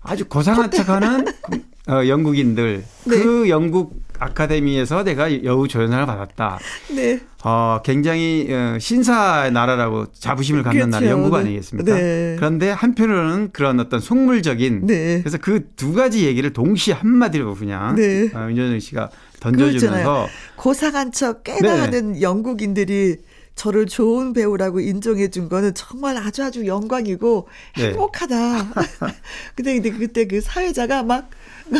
[0.00, 1.24] 아주 고상한 척하는
[1.88, 3.18] 어, 영국인들 네.
[3.22, 6.58] 그 영국 아카데미에서 내가 여우 조연상을 받았다.
[6.94, 7.20] 네.
[7.44, 11.12] 어, 굉장히 어, 신사의 나라라고 자부심을 갖는 나라 그렇죠.
[11.18, 11.40] 영국 네.
[11.44, 11.94] 아니겠습니까?
[11.94, 12.34] 네.
[12.36, 15.20] 그런데 한편으로는 그런 어떤 속물적인 네.
[15.20, 18.28] 그래서 그 두 가지 얘기를 동시에 한마디로 그냥 네.
[18.34, 19.10] 어, 윤여정 씨가
[19.40, 20.26] 던져주면서 그렇잖아요.
[20.56, 21.80] 고상한 척 꽤나 네.
[21.80, 23.18] 하는 영국인들이
[23.58, 27.88] 저를 좋은 배우라고 인정해 준 거는 정말 아주 아주 영광이고 네.
[27.88, 28.36] 행복하다.
[29.56, 31.28] 근데 근데 그때 그 사회자가 막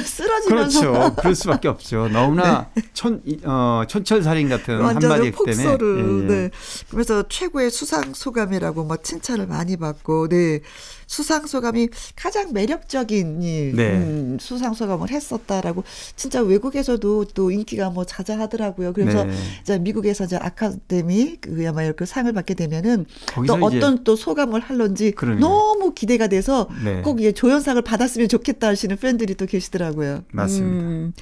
[0.05, 1.15] 쓰러지면서 그렇죠.
[1.17, 2.09] 그럴 수밖에 없죠.
[2.09, 4.85] 너무나 천, 이- 어, 천철살인 같은 네.
[4.85, 5.79] 한마디였기 폭소를.
[5.97, 6.03] 때문에.
[6.03, 6.41] 예, 예.
[6.43, 6.51] 네.
[6.91, 10.61] 그래서 최고의 수상 소감이라고 뭐 칭찬을 많이 받고, 네.
[11.09, 13.97] 수상 소감이 가장 매력적인 이 네.
[13.97, 15.83] 음, 수상 소감을 했었다라고
[16.15, 18.93] 진짜 외국에서도 또 인기가 뭐 자자하더라고요.
[18.93, 19.33] 그래서 네.
[19.63, 25.15] 이제 미국에서 이제 아카데미 그야말로 그 상을 받게 되면은 또 이제 어떤 또 소감을 할런지.
[25.41, 27.01] 너무 기대가 돼서 네.
[27.01, 30.25] 꼭 이게 조연상을 받았으면 좋겠다 하시는 팬들이 또 계시더라고요.
[30.31, 30.85] 맞습니다.
[30.85, 31.13] 음.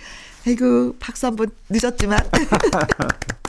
[0.47, 2.18] 아이고 박수 한번 늦었지만.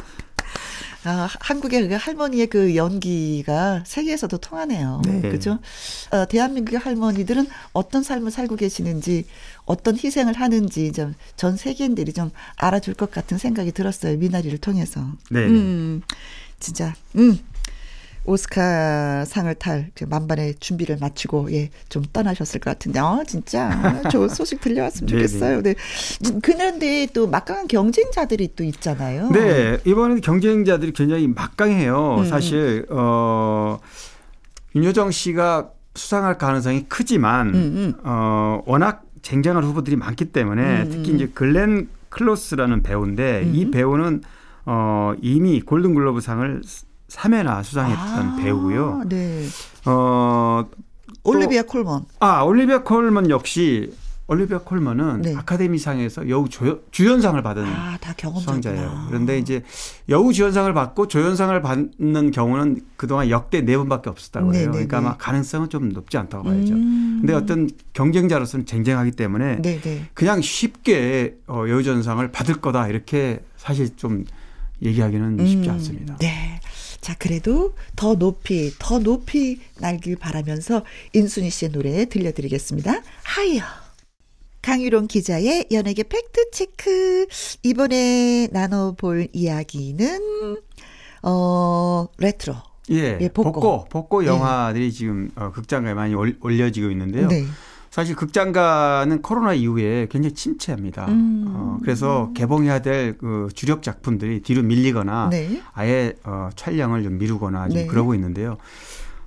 [1.04, 5.02] 아, 한국의 그 할머니의 그 연기가 세계에서도 통하네요.
[5.06, 5.22] 네.
[5.22, 5.60] 그죠?
[6.12, 9.26] 어, 대한민국의 할머니들은 어떤 삶을 살고 계시는지,
[9.66, 14.18] 어떤 희생을 하는지 좀 전 세계인들이 좀 알아줄 것 같은 생각이 들었어요.
[14.18, 15.02] 미나리를 통해서.
[15.30, 15.46] 네.
[15.46, 16.02] 음,
[16.60, 17.40] 진짜, 음.
[18.28, 24.60] 오스카 상을 탈그 만반의 준비를 마치고 예 좀 떠나셨을 것 같은데 어 진짜 좋은 소식
[24.62, 25.08] 들려왔으면.
[25.08, 25.62] 좋겠어요.
[25.62, 25.74] 네.
[26.44, 29.30] 그런데 또 막강한 경쟁자들이 또 있잖아요.
[29.32, 32.18] 네, 이번에 경쟁자들이 굉장히 막강해요.
[32.20, 32.26] 음.
[32.26, 33.80] 사실 어
[34.76, 37.94] 윤여정 씨가 수상할 가능성이 크지만 음, 음.
[38.04, 43.52] 어 워낙 쟁쟁한 후보들이 많기 때문에 음, 특히 이제 글렌 클로스라는 배우인데 음.
[43.56, 44.22] 이 배우는
[44.66, 46.62] 어 이미 골든글로브상을
[47.10, 49.04] 3회나 수상했던 아, 배우고요.
[49.08, 49.46] 네.
[49.86, 50.66] 어
[51.24, 52.06] 올리비아 콜먼.
[52.20, 53.92] 아, 올리비아 콜먼 역시
[54.28, 55.36] 올리비아 콜먼은 네.
[55.36, 57.98] 아카데미상에서 여우 조, 주연상을 받은 아.
[58.36, 59.06] 수상자예요.
[59.08, 59.64] 그런데 이제
[60.10, 64.72] 여우 주연상을 받고 조연상을 받는 경우는 그동안 역대 네 번밖에 없었다고 해요.
[64.72, 64.72] 네네네.
[64.72, 66.74] 그러니까 아마 가능성은 좀 높지 않다고 봐야죠.
[66.74, 67.20] 음.
[67.22, 70.06] 근데 어떤 경쟁자로서는 쟁쟁하기 때문에 네, 네.
[70.14, 74.26] 그냥 쉽게 어, 여우 주연상을 받을 거다 이렇게 사실 좀
[74.82, 76.18] 얘기하기는 쉽지 음, 않습니다.
[76.18, 76.60] 네.
[77.02, 80.84] 자, 그래도 더 높이, 더 높이 날길 바라면서
[81.14, 83.02] 인순이 씨의 노래 들려드리겠습니다.
[83.24, 83.64] 하이어.
[84.62, 87.28] 강일홍 기자의 연예계 팩트체크.
[87.64, 90.58] 이번에 나눠볼 이야기는,
[91.24, 92.56] 어, 레트로.
[92.92, 93.52] 예, 예, 복고.
[93.52, 94.28] 복고 복고 예.
[94.28, 97.28] 영화들이 지금 어, 극장가에 많이 올, 올려지고 있는데요.
[97.28, 97.46] 네.
[97.98, 101.08] 사실 극장가는 코로나 이후에 굉장히 침체합니다.
[101.08, 101.46] 음.
[101.48, 105.62] 어, 그래서 개봉해야 될 그 주력 작품들이 뒤로 밀리거나 네.
[105.74, 107.88] 아예 어, 촬영을 좀 미루거나 좀 네.
[107.88, 108.58] 그러고 있는데요.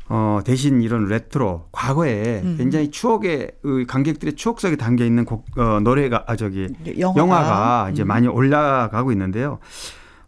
[0.09, 2.55] 어, 대신 이런 레트로 과거에 음.
[2.59, 7.91] 굉장히 추억의 그 관객들의 추억 속에 담겨 있는 곡, 어, 노래가 아 저기 영화가, 영화가
[7.91, 8.07] 이제 음.
[8.07, 9.59] 많이 올라가고 있는데요.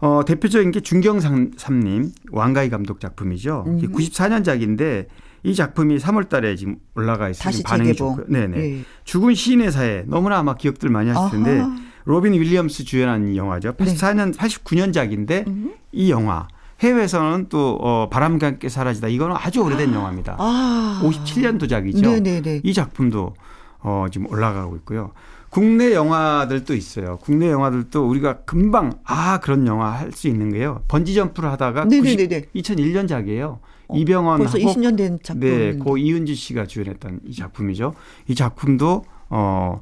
[0.01, 3.65] 어, 대표적인 게 중경삼림 왕가위 감독 작품이죠.
[3.69, 3.81] 음.
[3.93, 5.07] 94년작인데
[5.45, 8.17] 이 작품이 3월 달에 지금 올라가 지금 반응이 재개봉.
[8.17, 8.27] 좋고요.
[8.29, 8.59] 네네.
[8.59, 8.85] 예.
[9.05, 11.77] 죽은 시인의 사회 너무나 아마 기억들 많이 하실 텐데 아하.
[12.05, 13.73] 로빈 윌리엄스 주연한 영화죠.
[13.73, 15.73] 84년 89년작인데 음.
[15.93, 16.49] 이 영화
[16.81, 20.37] 해외에서는 또 어, 바람과 함께 사라지다 이거는 아주 오래된 영화입니다.
[20.39, 21.01] 아.
[21.05, 22.03] 57년도작이죠.
[22.23, 22.61] 네네네.
[22.65, 23.35] 이 작품도
[23.81, 25.13] 어, 지금 올라가고 있고요.
[25.51, 27.19] 국내 영화들도 있어요.
[27.21, 30.83] 국내 영화들도 우리가 금방 아 그런 영화 할 수 있는 게요.
[30.89, 32.47] 번지 점프를 하다가 네네네네.
[32.55, 33.59] 2001년작이에요.
[33.93, 35.41] 어, 이병헌하고 벌써 20년 된 작품.
[35.41, 37.95] 네, 고 이은지 씨가 주연했던 이 작품이죠.
[38.29, 39.81] 이 작품도 어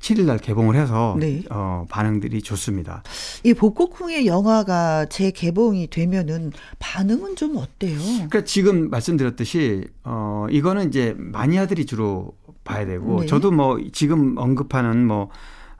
[0.00, 1.42] 7일 날 개봉을 해서 네.
[1.50, 3.02] 어 반응들이 좋습니다.
[3.44, 7.98] 이 복고쿵의 영화가 재개봉이 되면은 반응은 좀 어때요?
[7.98, 12.32] 그러니까 지금 말씀드렸듯이 어 이거는 이제 마니아들이 주로
[12.64, 13.26] 봐야 되고 네.
[13.26, 15.28] 저도 뭐 지금 언급하는 뭐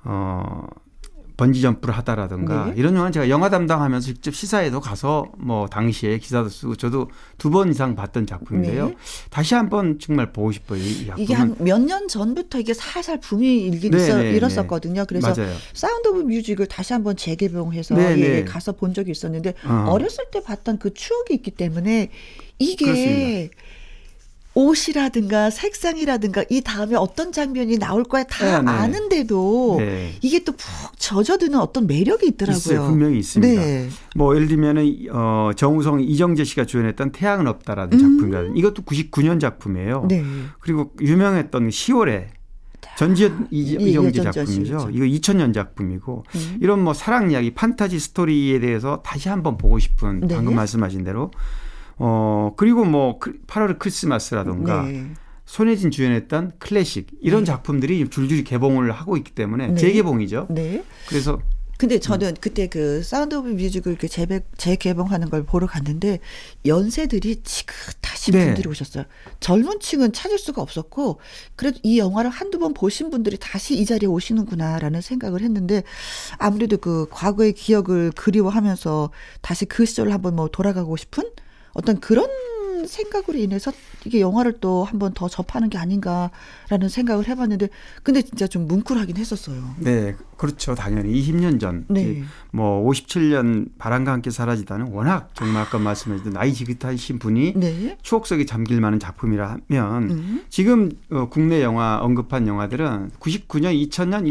[0.05, 0.67] 어
[1.41, 2.73] 번지 점프를 하다라든가 네.
[2.77, 7.71] 이런 영화는 제가 영화 담당하면서 직접 시사에도 가서 뭐 당시에 기사도 쓰고 저도 두 번
[7.71, 8.89] 이상 봤던 작품인데요.
[8.91, 8.95] 네.
[9.31, 10.79] 다시 한번 정말 보고 싶어요.
[10.81, 11.09] 이.
[11.17, 15.05] 이게 한 몇 년 전부터 이게 살살 붐이 일긴 네, 있어, 네, 일었었거든요.
[15.09, 15.53] 그래서 맞아요.
[15.73, 18.45] 사운드 오브 뮤직을 다시 한번 재개봉해서 네, 예, 네.
[18.45, 19.87] 가서 본 적이 있었는데 어.
[19.89, 22.11] 어렸을 때 봤던 그 추억이 있기 때문에
[22.59, 23.55] 이게 그렇습니다.
[24.55, 28.71] 옷이라든가 색상이라든가 이 다음에 어떤 장면이 나올 거야 다 네, 네.
[28.71, 30.13] 아는데도 네.
[30.23, 32.57] 이게 또 푹 젖어드는 어떤 매력이 있더라고요.
[32.59, 32.87] 있어요.
[32.87, 33.61] 분명히 있습니다.
[33.63, 33.89] 네.
[34.17, 37.99] 뭐 예를 들면은 어 정우성 이정재 씨가 주연했던 태양은 없다라는 음.
[37.99, 40.07] 작품이라든 이것도 99년 작품이에요.
[40.09, 40.25] 네.
[40.61, 42.27] 그리고 유명했던 10월에
[42.99, 44.91] 전지현 이- 예, 이정재 작품이죠.
[44.93, 46.59] 이거 2000년 작품이고 음.
[46.61, 50.35] 이런 뭐 사랑 이야기, 판타지 스토리에 대해서 다시 한번 보고 싶은 네.
[50.35, 51.31] 방금 말씀하신 대로
[52.01, 55.07] 어 그리고 뭐 8월 크리스마스라든가 네.
[55.45, 57.47] 손예진 주연했던 클래식 이런 네.
[57.47, 59.75] 작품들이 줄줄이 개봉을 하고 있기 때문에 네.
[59.75, 60.47] 재개봉이죠.
[60.51, 60.83] 네.
[61.09, 61.41] 그래서
[61.81, 66.21] 근데 저는 그때 그 사운드 오브 뮤직을 이렇게 재배, 재개봉하는 걸 보러 갔는데
[66.67, 68.45] 연세들이 지긋하신 네.
[68.45, 69.05] 분들이 오셨어요.
[69.41, 71.21] 젊은 층은 찾을 수가 없었고
[71.57, 75.83] 그래도 이 영화를 한두 번 보신 분들이 다시 이 자리에 오시는구나라는 생각을 했는데
[76.37, 81.25] 아무래도 그 과거의 기억을 그리워하면서 다시 그 시절을 한번 뭐 돌아가고 싶은
[81.73, 82.29] 어떤 그런
[82.87, 83.71] 생각으로 인해서
[84.07, 87.69] 이게 영화를 또 한 번 더 접하는 게 아닌가라는 생각을 해봤는데
[88.03, 89.63] 근데 진짜 좀 뭉클하긴 했었어요.
[89.79, 90.75] 네, 그렇죠.
[90.75, 92.23] 당연히 20년 전, 네.
[92.53, 97.99] 뭐 57년 바람과 함께 사라지다는 워낙 정말 아까 말씀하셨던 나이 지긋하신 분이 네.
[98.01, 100.45] 추억 속에 잠길 만한 작품이라 하면 음.
[100.49, 104.25] 지금 어, 국내 영화 언급한 영화들은 99년, 2000년,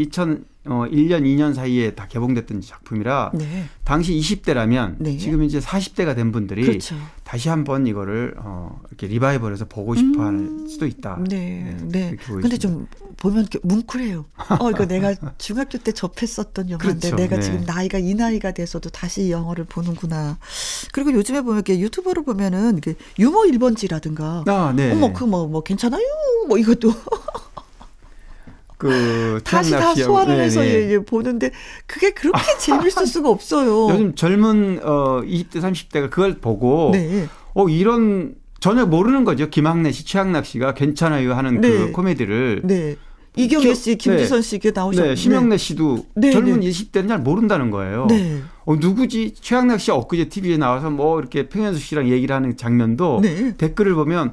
[0.66, 3.64] 어 1년 2년 사이에 다 개봉됐던 작품이라 네.
[3.82, 5.16] 당시 20대라면 네.
[5.16, 6.96] 지금 이제 40대가 된 분들이 그렇죠.
[7.24, 11.18] 다시 한번 이거를 어 이렇게 리바이벌해서 보고 싶어 할 수도 있다.
[11.28, 12.16] 네, 네.
[12.16, 12.40] 보여집니다.
[12.42, 12.86] 근데 좀
[13.16, 14.26] 보면 이렇게 뭉클해요.
[14.60, 17.16] 어, 이거 내가 중학교 때 접했었던 영화인데 그렇죠.
[17.16, 17.42] 내가 네.
[17.42, 20.38] 지금 나이가 이 나이가 돼서도 다시 이 영화를 보는구나.
[20.92, 24.92] 그리고 요즘에 보면 이렇게 유튜버로 보면은 이게 유머 1번지라든가 아, 네.
[24.92, 26.02] 어머 그뭐뭐 괜찮아요
[26.48, 26.92] 뭐 이것도
[28.80, 29.92] 그 다시 다
[30.38, 30.68] 네, 해서 네.
[30.88, 31.50] 예, 예, 보는데
[31.86, 33.90] 그게 그렇게 재밌을 수가 없어요.
[33.90, 37.28] 요즘 젊은 어 20대 30대가 그걸 보고 네.
[37.54, 39.50] 어 이런 전혀 모르는 거죠.
[39.50, 41.68] 김학래 씨, 최양락 씨가 괜찮아요 하는 네.
[41.68, 42.96] 그 코미디를 네.
[43.36, 46.70] 이경애 기- 씨, 김지선 씨 이게 나오셨는데 네, 심영래 씨도 네, 젊은 네.
[46.70, 48.06] 20대는 잘 모른다는 거예요.
[48.08, 48.40] 네.
[48.64, 49.34] 어, 누구지?
[49.38, 53.54] 최양락 씨가 엊그제 TV에 나와서 뭐 이렇게 평현수 씨랑 얘기를 하는 장면도 네.
[53.58, 54.32] 댓글을 보면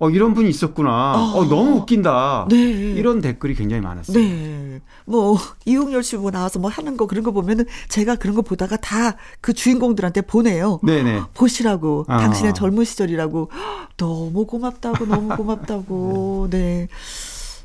[0.00, 1.32] 어, 이런 분이 있었구나.
[1.34, 2.46] 어, 너무 웃긴다.
[2.50, 2.56] 네.
[2.56, 4.16] 이런 댓글이 굉장히 많았어요.
[4.18, 4.80] 네.
[5.04, 8.76] 뭐, 이용열 씨 뭐 나와서 뭐 하는 거 그런 거 보면은 제가 그런 거 보다가
[8.78, 10.80] 다 그 주인공들한테 보내요.
[10.82, 11.20] 네네.
[11.34, 12.04] 보시라고.
[12.08, 12.18] 아.
[12.18, 13.50] 당신의 젊은 시절이라고.
[13.98, 16.48] 너무 고맙다고, 너무 고맙다고.
[16.52, 16.88] 네.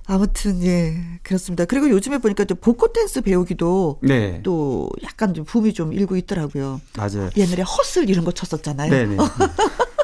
[0.07, 0.95] 아무튼, 예.
[1.23, 1.65] 그렇습니다.
[1.65, 4.39] 그리고 요즘에 보니까 또 복고 댄스 배우기도 네.
[4.43, 6.79] 또 약간 좀 붐이 좀 일고 있더라고요.
[6.97, 7.29] 맞아요.
[7.38, 8.91] 옛날에 헛슬 이런 거 쳤었잖아요.
[8.91, 9.17] 네네.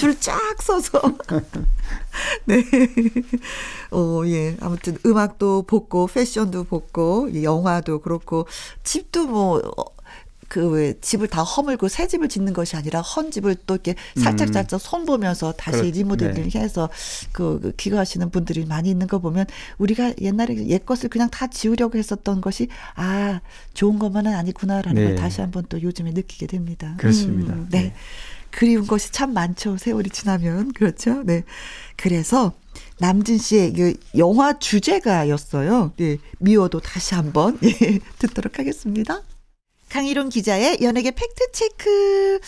[0.00, 1.00] 줄 쫙 서서.
[2.46, 2.62] 네.
[3.90, 4.56] 어, 예.
[4.60, 8.46] 아무튼 음악도 복고, 패션도 복고, 이 영화도 그렇고,
[8.82, 9.84] 집도 뭐, 어,
[10.48, 14.80] 그, 왜, 집을 다 허물고 새 집을 짓는 것이 아니라 헌 집을 또 이렇게 살짝살짝
[14.80, 15.82] 손 보면서 다시 음.
[15.82, 16.58] 그렇- 리모델링 네.
[16.60, 16.88] 해서
[17.30, 19.46] 그, 그 기거하시는 분들이 많이 있는 거 보면
[19.78, 23.40] 우리가 옛날에 옛 것을 그냥 다 지우려고 했었던 것이 아,
[23.74, 25.08] 좋은 것만은 아니구나라는 네.
[25.10, 26.94] 걸 다시 한번 또 요즘에 느끼게 됩니다.
[26.98, 27.52] 그렇습니다.
[27.54, 27.82] 음, 네.
[27.82, 27.94] 네.
[28.50, 29.76] 그리운 것이 참 많죠.
[29.76, 30.72] 세월이 지나면.
[30.72, 31.22] 그렇죠.
[31.24, 31.44] 네.
[31.96, 32.52] 그래서
[32.98, 35.92] 남진 씨의 그 영화 주제가였어요.
[35.96, 36.18] 네.
[36.38, 39.22] 미워도 다시 한번 예, 듣도록 하겠습니다.
[39.88, 42.38] 강희론 기자의 연예계 팩트체크.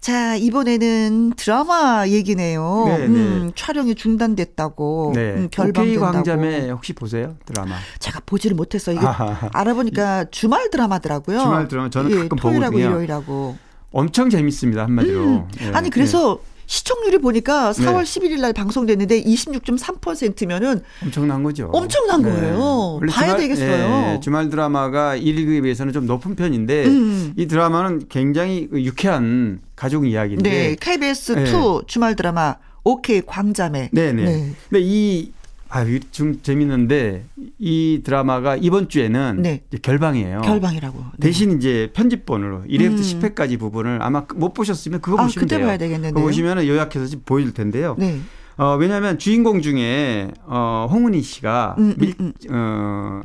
[0.00, 2.84] 자, 이번에는 드라마 얘기네요.
[2.88, 3.52] 네, 음, 네.
[3.54, 5.12] 촬영이 중단됐다고.
[5.14, 5.20] 네.
[5.34, 6.12] 음, 결방된다고.
[6.12, 7.36] 광자매 혹시 보세요?
[7.46, 7.76] 드라마.
[8.00, 8.96] 제가 보지를 못했어요.
[8.96, 9.48] 이게 아하하.
[9.52, 11.38] 알아보니까 주말 드라마더라고요.
[11.38, 12.90] 주말 드라마 저는 가끔 토요일하고 보거든요.
[12.90, 13.56] 일요일하고.
[13.90, 14.84] 엄청 재밌습니다.
[14.84, 15.20] 한마디로.
[15.20, 15.48] 음.
[15.60, 18.28] 예, 아니 그래서 시청률이 보니까 4월 네.
[18.28, 21.70] 11일 날 방송됐는데 26.3%면은 예, 엄청난 거죠.
[21.72, 22.98] 엄청난 거예요.
[23.00, 24.14] 원래 봐야 되겠어요.
[24.14, 27.32] 예, 주말 드라마가 1위에 비해서는 좀 높은 편인데 음.
[27.36, 31.44] 이 드라마는 굉장히 그 유쾌한 가족 이야기인데 네, KBS 네.
[31.50, 33.88] 2 주말 드라마 오케이 광자매.
[33.92, 34.24] 네네.
[34.24, 34.52] 네.
[34.68, 35.32] 근데 이
[35.70, 37.24] 아, 이좀 재밌는데
[37.58, 39.62] 이 드라마가 이번 주에는 네.
[39.68, 40.42] 이제 결방이에요.
[40.42, 40.98] 결방이라고.
[41.18, 41.26] 네.
[41.26, 43.20] 대신 이제 편집본으로 1회부터 음.
[43.20, 45.66] 10회까지 부분을 아마 못 보셨으면 그거 아, 보시면 그때 돼요.
[45.66, 46.14] 봐야 되겠는데요.
[46.14, 47.96] 그거 보시면 요약해서 지금 보일 텐데요.
[47.98, 48.20] 네.
[48.58, 53.20] 어, 왜냐하면 주인공 중에 어, 홍은희 씨가 음, 밀, 음, 어,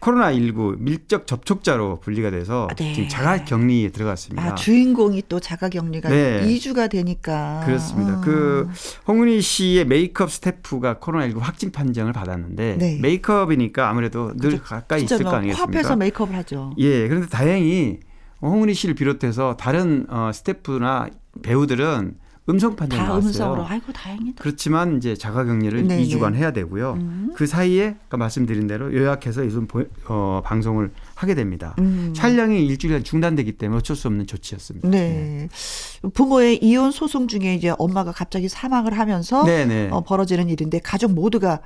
[0.00, 2.92] 코로나19 밀접 접촉자로 분리가 돼서 아, 네.
[2.94, 4.42] 지금 자가 격리에 들어갔습니다.
[4.42, 6.46] 아, 주인공이 또 자가 격리가 네.
[6.46, 7.62] 2주가 되니까.
[7.66, 8.14] 그렇습니다.
[8.14, 8.20] 음.
[8.22, 8.68] 그
[9.08, 12.98] 홍은희 씨의 메이크업 스태프가 코로나19 확진 판정을 받았는데 네.
[13.00, 14.62] 메이크업이니까 아무래도 늘 그죠.
[14.62, 15.66] 가까이 있을 거뭐 아니겠습니까?
[15.66, 16.74] 코앞에서 메이크업을 하죠.
[16.78, 17.98] 예, 그런데 다행히
[18.40, 21.08] 홍은희 씨를 비롯해서 다른 어, 스태프나
[21.42, 22.14] 배우들은
[22.48, 23.28] 음성 판정이 다 나왔어요.
[23.28, 23.66] 음성으로.
[23.66, 24.42] 아이고 다행이다.
[24.42, 26.38] 그렇지만 이제 자가 격리를 네, 2주간 네.
[26.38, 26.94] 해야 되고요.
[26.94, 27.32] 음.
[27.36, 31.74] 그 사이에 아까 말씀드린 대로 요약해서 요즘 보- 어, 방송을 하게 됩니다.
[31.78, 32.12] 음.
[32.16, 34.88] 촬영이 일주일 중단되기 때문에 어쩔 수 없는 조치였습니다.
[34.88, 35.48] 네.
[36.14, 39.88] 부모의 이혼 소송 중에 이제 엄마가 갑자기 사망을 하면서 네, 네.
[39.90, 41.60] 어, 벌어지는 일인데 가족 모두가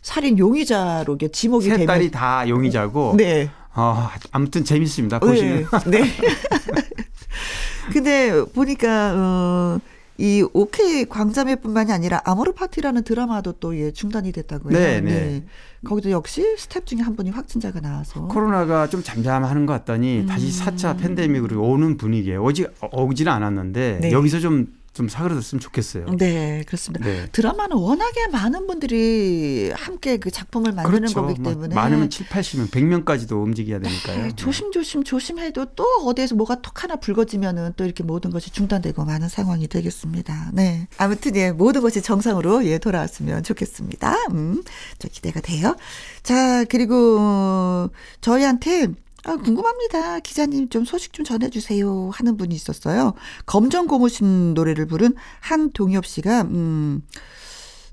[0.00, 3.50] 살인 용의자로 지목이 세 되면 딸이 다 용의자고 네.
[3.74, 5.18] 어, 아무튼 재밌습니다.
[5.18, 6.00] 보시면 네.
[6.00, 6.10] 네.
[7.92, 9.78] 근데 보니까 어,
[10.18, 14.72] 이 오케이 광자매뿐만이 아니라 아모르 파티라는 드라마도 또 예, 중단이 됐다고요.
[14.72, 15.44] 네, 네.
[15.84, 20.26] 거기도 역시 스텝 중에 한 분이 확진자가 나와서 코로나가 좀 잠잠하는 것 같더니 음.
[20.26, 24.12] 다시 4차 팬데믹으로 오는 분위기에 오지 오지는 않았는데 네.
[24.12, 26.06] 여기서 좀 좀 사그러졌으면 좋겠어요.
[26.16, 27.04] 네, 그렇습니다.
[27.04, 27.26] 네.
[27.30, 31.20] 드라마는 워낙에 많은 분들이 함께 그 작품을 만드는 그렇죠.
[31.20, 34.22] 거기 뭐 때문에 많으면 7, 80명, 100명까지도 움직여야 되니까요.
[34.22, 39.28] 네, 조심조심 조심해도 또 어디에서 뭐가 톡 하나 불거지면은 또 이렇게 모든 것이 중단되고 많은
[39.28, 40.52] 상황이 되겠습니다.
[40.54, 40.88] 네.
[40.96, 44.14] 아무튼 예, 모든 것이 정상으로 예, 돌아왔으면 좋겠습니다.
[44.30, 44.62] 음,
[44.98, 45.76] 저 기대가 돼요.
[46.22, 47.90] 자, 그리고 어,
[48.22, 48.88] 저희한테
[49.26, 50.20] 아, 궁금합니다.
[50.20, 52.10] 기자님 좀 소식 좀 전해주세요.
[52.12, 53.14] 하는 분이 있었어요.
[53.44, 57.02] 검정 고무신 노래를 부른 한동엽 씨가, 음,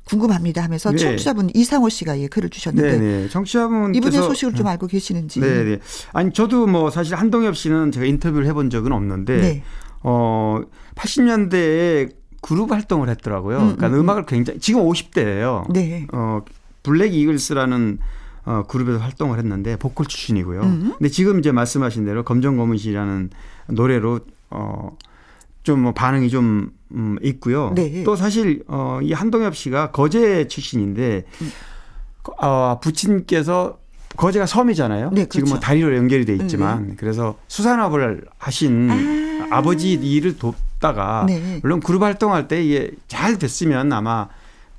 [0.06, 0.98] 궁금합니다 하면서 네.
[0.98, 3.30] 청취자분 이상호 씨가 예, 글을 주셨는데 네네.
[3.30, 5.40] 청취자분께서 이분의 소식을 좀 알고 계시는지.
[5.40, 5.80] 네네.
[6.12, 9.64] 아니 저도 뭐 사실 한동엽 씨는 제가 인터뷰를 해본 적은 없는데 네.
[10.02, 10.62] 어
[10.96, 13.58] 80년대에 그룹 활동을 했더라고요.
[13.60, 15.72] 음, 그러니까 음, 음, 악을 굉장히 지금 50대예요.
[15.72, 16.06] 네.
[16.12, 16.42] 어
[16.84, 18.00] 블랙 이글스라는
[18.46, 20.62] 어, 그룹에서 활동을 했는데 보컬 출신이고요.
[20.62, 20.94] 음.
[20.98, 23.30] 근데 지금 이제 말씀하신 대로 검정고무신이라는
[23.68, 24.20] 노래로
[24.50, 24.98] 어,
[25.64, 27.72] 좀뭐 반응이 좀 음, 있고요.
[27.74, 28.04] 네.
[28.04, 31.52] 또 사실 어, 이 한동엽 씨가 거제 출신인데 음.
[32.42, 33.80] 어, 부친께서
[34.18, 35.12] 거제가 섬이잖아요.
[35.12, 35.60] 네, 지금 뭐 그렇죠.
[35.66, 38.90] 다리로 연결이 돼 있지만 그래서 수산업을 하신
[39.52, 39.58] 아.
[39.58, 39.62] 아.
[39.62, 41.60] 버지 일을 돕다가 네.
[41.62, 44.28] 물론 그룹 활동할 때 이게 잘 됐으면 아마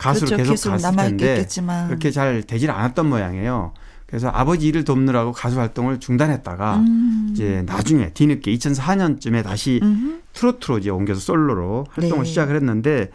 [0.05, 0.51] 가수로 그렇죠.
[0.51, 1.89] 계속 갔을 텐데 남아있겠지만.
[1.89, 3.73] 그렇게 잘 되질 않았던 모양이에요.
[4.07, 7.29] 그래서 아버지 일을 돕느라고 가수 활동을 중단했다가 음.
[7.33, 10.23] 이제 나중에 뒤늦게 2004년쯤에 다시 음.
[10.35, 12.29] 트로트로 이제 옮겨서 솔로로 활동을 네.
[12.29, 13.11] 시작을 했는데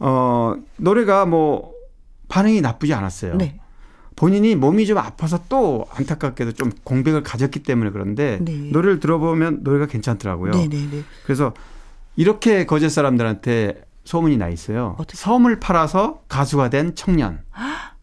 [0.00, 1.72] 어 노래가 뭐
[2.28, 3.36] 반응이 나쁘지 않았어요.
[3.36, 3.58] 네.
[4.16, 8.52] 본인이 몸이 좀 아파서 또 안타깝게도 좀 공백을 가졌기 때문에 그런데 네.
[8.70, 10.52] 노래를 들어보면 노래가 괜찮더라고요.
[10.52, 11.04] 네네네.
[11.24, 11.54] 그래서
[12.16, 14.94] 이렇게 거제 사람들한테 소문이 나 있어요.
[14.98, 15.16] 어떻게?
[15.16, 17.40] 섬을 팔아서 가수가 된 청년.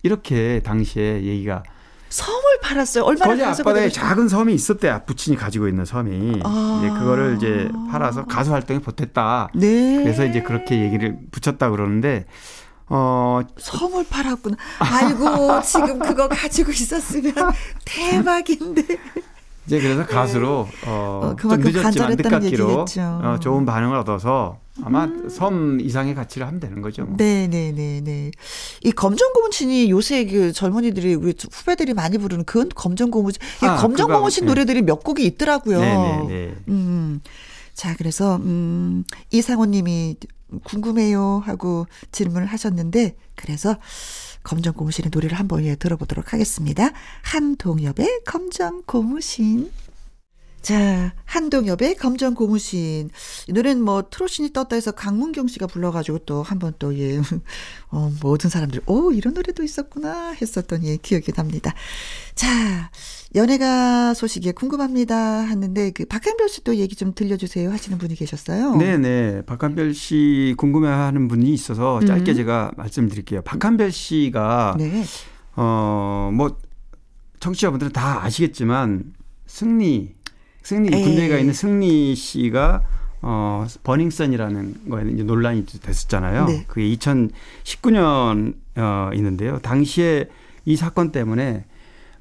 [0.03, 1.63] 이렇게 당시에 얘기가
[2.09, 3.03] 섬을 팔았어요.
[3.05, 5.01] 얼마나 거제 앞바다에 작은 섬이 있었대요.
[5.05, 6.41] 부친이 가지고 있는 섬이.
[6.43, 6.79] 아.
[6.83, 9.49] 이제 그거를 이제 팔아서 가수 활동에 보탰다.
[9.55, 10.01] 네.
[10.03, 12.25] 그래서 이제 그렇게 얘기를 붙였다 그러는데
[12.87, 14.57] 어 섬을 팔았구나.
[14.79, 17.33] 아이고 지금 그거 가지고 있었으면
[17.85, 18.83] 대박인데.
[19.67, 22.11] 이제 그래서 가수로 어, 어, 좀 그만큼 늦었지만
[22.43, 22.85] 얘기겠죠.
[23.23, 27.03] 어, 좋은 반응을 얻어서 아마 섬 이상의 가치를 하면 되는 거죠.
[27.05, 27.15] 뭐.
[27.17, 28.31] 네 네 네 네.
[28.83, 34.55] 이 검정고무신이 요새 그 젊은이들이 우리 후배들이 많이 부르는 그 검정고무신, 이 아, 검정고무신 그거,
[34.55, 34.61] 네.
[34.61, 35.79] 노래들이 몇 곡이 있더라고요.
[35.79, 36.55] 네 네 네.
[36.69, 37.21] 음.
[37.73, 40.15] 자, 그래서, 음, 이상호 님이
[40.63, 43.77] 궁금해요 하고 질문을 하셨는데, 그래서
[44.43, 46.91] 검정 고무신의 노래를 한번 예, 들어보도록 하겠습니다.
[47.23, 49.71] 한동엽의 검정 고무신.
[50.61, 53.09] 자, 한동엽의 검정 고무신.
[53.47, 57.19] 이 노래는 뭐 트로신이 떴다 해서 강문경 씨가 불러가지고 또 한 번 또 예,
[57.89, 61.73] 어, 모든 사람들이, 오, 이런 노래도 있었구나 했었던 예, 기억이 납니다.
[62.35, 62.91] 자,
[63.33, 68.75] 연예가 소식에 궁금합니다 하는데 그 박한별 씨도 얘기 좀 들려주세요 하시는 분이 계셨어요.
[68.75, 69.43] 네네.
[69.47, 72.35] 박한별 씨 궁금해하는 분이 있어서 짧게 음.
[72.35, 73.41] 제가 말씀드릴게요.
[73.41, 75.03] 박한별 씨가 네.
[75.55, 76.57] 어 뭐
[77.39, 79.13] 청취자분들은 다 아시겠지만
[79.47, 80.13] 승리
[80.63, 81.03] 승리 에이.
[81.03, 82.83] 군대에 가 있는 승리 씨가
[83.23, 86.45] 어 버닝썬이라는 거에 이제 논란이 됐었잖아요.
[86.45, 86.65] 네.
[86.67, 89.59] 그게 2019년 어 있는데요.
[89.59, 90.25] 당시에
[90.65, 91.65] 이 사건 때문에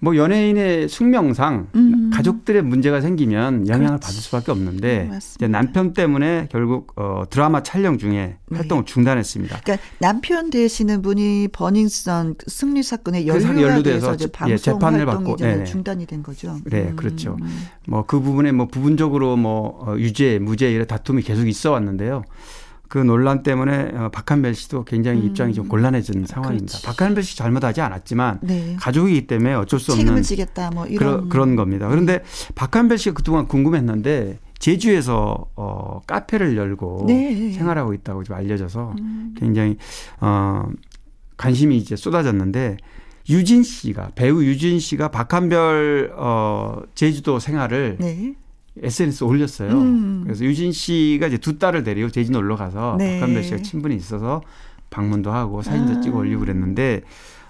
[0.01, 2.11] 뭐 연예인의 숙명상 음.
[2.13, 4.07] 가족들의 문제가 생기면 영향을 그렇지.
[4.07, 5.19] 받을 수밖에 없는데 음.
[5.37, 8.57] 이제 남편 때문에 결국 어 드라마 촬영 중에 네.
[8.57, 9.61] 활동을 중단했습니다.
[9.63, 14.17] 그러니까 남편 되시는 분이 버닝썬 승리 사건에 그 연루돼서
[14.49, 15.65] 예, 재판을 받고, 네네.
[15.65, 16.57] 중단이 된 거죠.
[16.65, 16.97] 네, 음.
[16.97, 17.37] 그렇죠.
[17.87, 22.25] 뭐 그 부분에 뭐 부분적으로 뭐 어, 유죄, 무죄 이런 다툼이 계속 있어 왔는데요.
[22.91, 26.65] 그 논란 때문에 어, 박한별 씨도 굉장히 입장이 좀 곤란해진 상황입니다.
[26.65, 26.67] 음.
[26.67, 26.87] 그렇지.
[26.87, 28.77] 박한별 씨 잘못하지 않았지만 네.
[28.81, 31.89] 가족이기 때문에 어쩔 수 없는 책임을 지겠다 뭐 이런 그런 그런 겁니다.
[31.89, 32.25] 그런데
[32.57, 37.53] 박한별 씨가 그동안 궁금했는데 제주에서 어 카페를 열고 네.
[37.53, 39.35] 생활하고 있다고 좀 알려져서 음.
[39.39, 39.77] 굉장히
[40.21, 40.67] 어
[41.37, 42.77] 관심이 이제 쏟아졌는데
[43.29, 48.35] 유진 씨가 배우 유진 씨가 박한별 어 제주도 생활을 네.
[48.83, 49.71] SNS에 올렸어요.
[49.73, 50.21] 음.
[50.25, 53.21] 그래서 유진 씨가 이제 두 딸을 데리고 제주 놀러 가서 네.
[53.21, 54.43] 박한별 씨가 친분이 있어서
[54.91, 56.01] 방문도 하고 사진도 아.
[56.01, 57.03] 찍어 올리고 그랬는데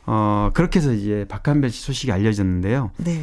[0.07, 2.91] 어 그렇게 해서 이제 박한별 씨 소식이 알려졌는데요.
[2.99, 3.22] 네.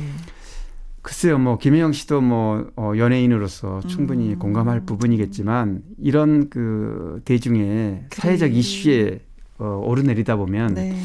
[1.02, 4.40] 글쎄요, 뭐 김혜영 씨도 뭐 어, 연예인으로서 충분히 음.
[4.40, 8.60] 공감할 부분이겠지만 이런 그 대중의 사회적 그래.
[8.60, 9.20] 이슈에
[9.58, 10.98] 어, 오르내리다 보면 네.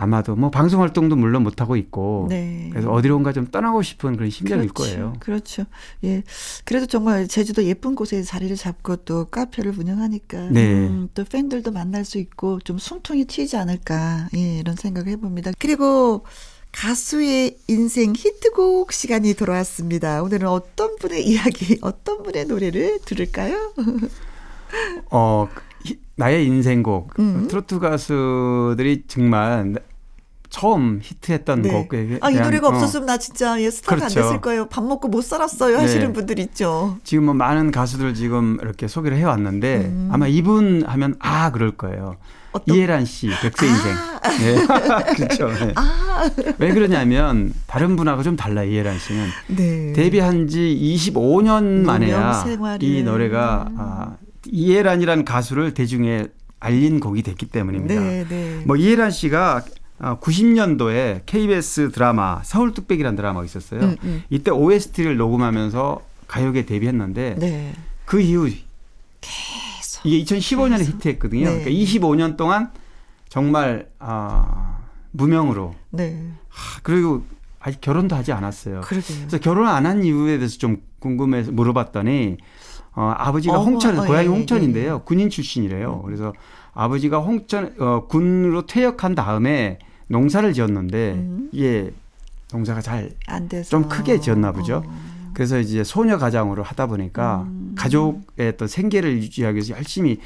[0.00, 2.68] 아마도 뭐 방송 활동도 물론 못 하고 있고 네.
[2.70, 4.92] 그래서 어디론가 좀 떠나고 싶은 그런 심정일 그렇죠.
[4.94, 5.12] 거예요.
[5.18, 5.64] 그렇죠.
[6.04, 6.22] 예.
[6.64, 10.86] 그래도 정말 제주도 예쁜 곳에 자리를 잡고 또 카페를 운영하니까 네.
[10.86, 15.50] 음, 또 팬들도 만날 수 있고 좀 숨통이 트이지 않을까 예, 이런 생각을 해봅니다.
[15.58, 16.24] 그리고
[16.70, 20.22] 가수의 인생 히트곡 시간이 돌아왔습니다.
[20.22, 23.72] 오늘은 어떤 분의 이야기, 어떤 분의 노래를 들을까요?
[25.10, 25.67] 어 히-
[26.18, 27.46] 나의 인생곡 음.
[27.48, 29.76] 트로트 가수들이 정말
[30.50, 31.70] 처음 히트했던 네.
[31.70, 34.22] 곡에 아, 이 대한, 노래가 어, 없었으면 나 진짜 예, 스타가 안 그렇죠.
[34.22, 34.66] 됐을 거예요.
[34.66, 35.78] 밥 먹고 못 살았어요.
[35.78, 36.12] 하시는 네.
[36.12, 36.98] 분들 있죠.
[37.04, 40.08] 지금 뭐 많은 가수들 지금 이렇게 소개를 해왔는데 음.
[40.10, 42.16] 아마 이분 하면 아 그럴 거예요.
[42.50, 43.94] 어떤 이해란 씨 백세 인생.
[44.40, 44.66] 네.
[45.14, 45.48] 그렇죠.
[45.48, 45.72] 네.
[45.76, 49.92] 아, 왜 그러냐면 다른 분하고 좀 달라 요 이해란 씨는 네.
[49.92, 52.44] 데뷔한 지 25년 만에야.
[52.80, 54.16] 이 노래가 아,
[54.50, 56.26] 이해란이란 가수를 대중에
[56.60, 57.94] 알린 곡이 됐기 때문입니다.
[58.00, 58.62] 네, 네.
[58.66, 59.64] 뭐 이해란 씨가
[60.00, 63.80] 90년도에 KBS 드라마 서울 뚝배기라는 드라마가 있었어요.
[63.80, 64.22] 음, 음.
[64.30, 67.72] 이때 OST를 녹음하면서 가요계 데뷔했는데 네.
[68.04, 68.48] 그 이후
[69.20, 70.04] 계속.
[70.06, 70.94] 이게 2015년에 계속.
[70.94, 71.44] 히트했거든요.
[71.46, 71.64] 네.
[71.64, 72.70] 그러니까 25년 동안
[73.28, 74.78] 정말 아
[75.12, 75.74] 무명으로.
[75.90, 76.30] 네.
[76.48, 77.24] 하, 그리고
[77.60, 78.80] 아직 결혼도 하지 않았어요.
[78.82, 79.18] 그러게요.
[79.20, 82.36] 그래서 결혼 안 한 이유에 대해서 좀 궁금해서 물어봤더니
[82.98, 85.02] 어, 아버지가 어머, 홍천 어, 고향이 예, 예, 홍천인데요.
[85.04, 86.02] 군인 출신이래요.
[86.04, 86.32] 그래서
[86.74, 89.78] 아버지가 홍천 어, 군으로 퇴역한 다음에
[90.08, 91.48] 농사를 지었는데 음.
[91.52, 91.92] 이게
[92.52, 94.82] 농사가 잘 안 돼서 좀 크게 지었나 보죠.
[94.84, 95.30] 어.
[95.32, 97.76] 그래서 이제 소녀 가장으로 하다 보니까 음.
[97.78, 100.18] 가족의 또 생계를 유지하기 위해서 열심히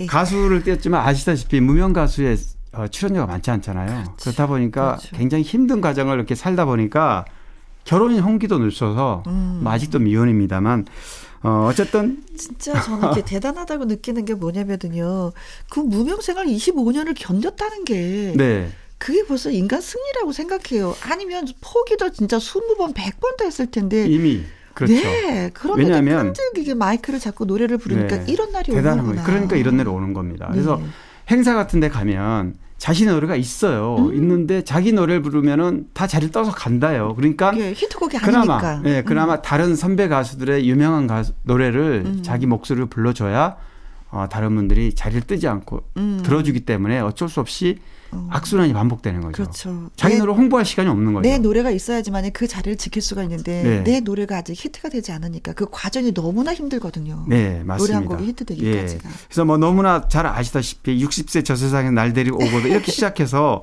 [0.00, 0.06] 예.
[0.06, 2.36] 가수를 띄었지만 아시다시피 무명 가수의
[2.72, 4.16] 어, 출연료가 많지 않잖아요.
[4.20, 5.16] 그렇다 보니까 그렇죠.
[5.16, 7.24] 굉장히 힘든 가정을 이렇게 살다 보니까
[7.84, 9.60] 결혼인 홍기도 늦춰서 음.
[9.62, 10.86] 뭐 아직도 미혼입니다만
[11.42, 15.32] 어, 어쨌든 진짜 저는 이렇게 대단하다고 느끼는 게 뭐냐면요.
[15.70, 18.70] 그 무명 생활 25년을 견뎠다는 게 네.
[18.98, 20.94] 그게 벌써 인간 승리라고 생각해요.
[21.02, 24.06] 아니면 포기도 진짜 20번, 100번도 했을 텐데.
[24.06, 24.42] 이미
[24.74, 24.92] 그렇죠.
[24.94, 25.50] 네.
[25.54, 28.32] 그런데 왜냐하면- 끈질기게 마이크를 잡고 노래를 부르니까 네.
[28.32, 29.02] 이런 날이 오는구나.
[29.02, 29.22] 거예요.
[29.24, 30.48] 그러니까 이런 데로 오는 겁니다.
[30.52, 30.84] 그래서 네.
[31.30, 33.96] 행사 같은 데 가면 자신의 노래가 있어요.
[33.98, 34.14] 음.
[34.14, 37.14] 있는데 자기 노래를 부르면은 다 자리를 떠서 간다요.
[37.14, 38.90] 그러니까 이게 히트곡이 그나마 아니니까.
[38.90, 42.22] 예, 그나마 다른 선배 가수들의 유명한 가수 노래를 음.
[42.22, 43.56] 자기 목소리를 불러줘야
[44.10, 46.22] 어, 다른 분들이 자리를 뜨지 않고 음.
[46.24, 47.78] 들어주기 때문에 어쩔 수 없이
[48.12, 48.26] 어.
[48.30, 49.32] 악순환이 반복되는 거죠.
[49.32, 49.90] 그렇죠.
[49.96, 51.28] 자기 내- 노래 홍보할 시간이 없는 거죠.
[51.28, 53.82] 내 노래가 있어야지만 그 자리를 지킬 수가 있는데 네.
[53.84, 57.24] 내 노래가 아직 히트가 되지 않으니까 그 과정이 너무나 힘들거든요.
[57.28, 57.76] 네, 맞습니다.
[57.76, 59.08] 노래 한 곡이 히트되기까지가.
[59.08, 59.14] 예.
[59.28, 63.62] 그래서 뭐 너무나 잘 아시다시피 60세 저 세상에 날 데리고 오거든 이렇게 시작해서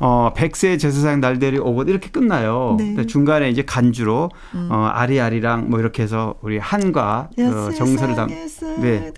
[0.00, 2.76] 어 100세 저 세상에 날 데리고 오거든 이렇게 끝나요.
[2.78, 3.06] 네.
[3.06, 4.68] 중간에 이제 간주로 음.
[4.70, 8.46] 어 아리아리랑 뭐 이렇게 해서 우리 한과 어, 정서를 담 네.
[8.80, 9.12] 네.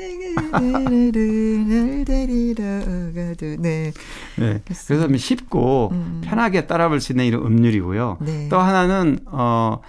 [3.58, 3.92] 네.
[4.36, 4.60] 네.
[4.64, 6.22] 그래서 좀 쉽고 음.
[6.24, 8.18] 편하게 따라 부를 수 있는 이런 음률이고요.
[8.20, 8.48] 네.
[8.48, 9.80] 또 하나는 어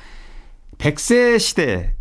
[0.77, 1.93] 100세 시대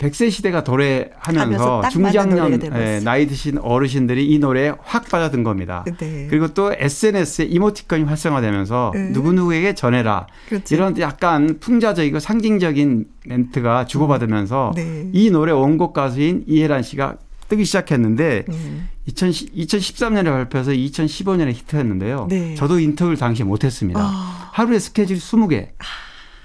[0.00, 2.58] 100세 시대가 하면서 도래하면서 중장년.
[2.74, 5.84] 예, 나이 드신 어르신들이 이 노래에 확 빠져든 겁니다.
[5.98, 6.26] 네.
[6.30, 9.10] 그리고 또 SNS에 이모티콘이 활성화되면서 네.
[9.10, 10.26] 누구누구에게 전해라.
[10.48, 10.74] 그렇죠.
[10.74, 15.10] 이런 약간 풍자적이고 상징적인 멘트가 주고받으면서 네.
[15.12, 17.18] 이 노래 원곡 가수인 이혜란 씨가
[17.50, 18.88] 뜨기 시작했는데 음.
[19.04, 22.28] 2010, 2013년에 발표해서 2015년에 히트했는데요.
[22.30, 22.54] 네.
[22.54, 24.00] 저도 인터뷰를 당시에 못했습니다.
[24.00, 24.50] 아.
[24.52, 25.68] 하루에 스케줄이 20개,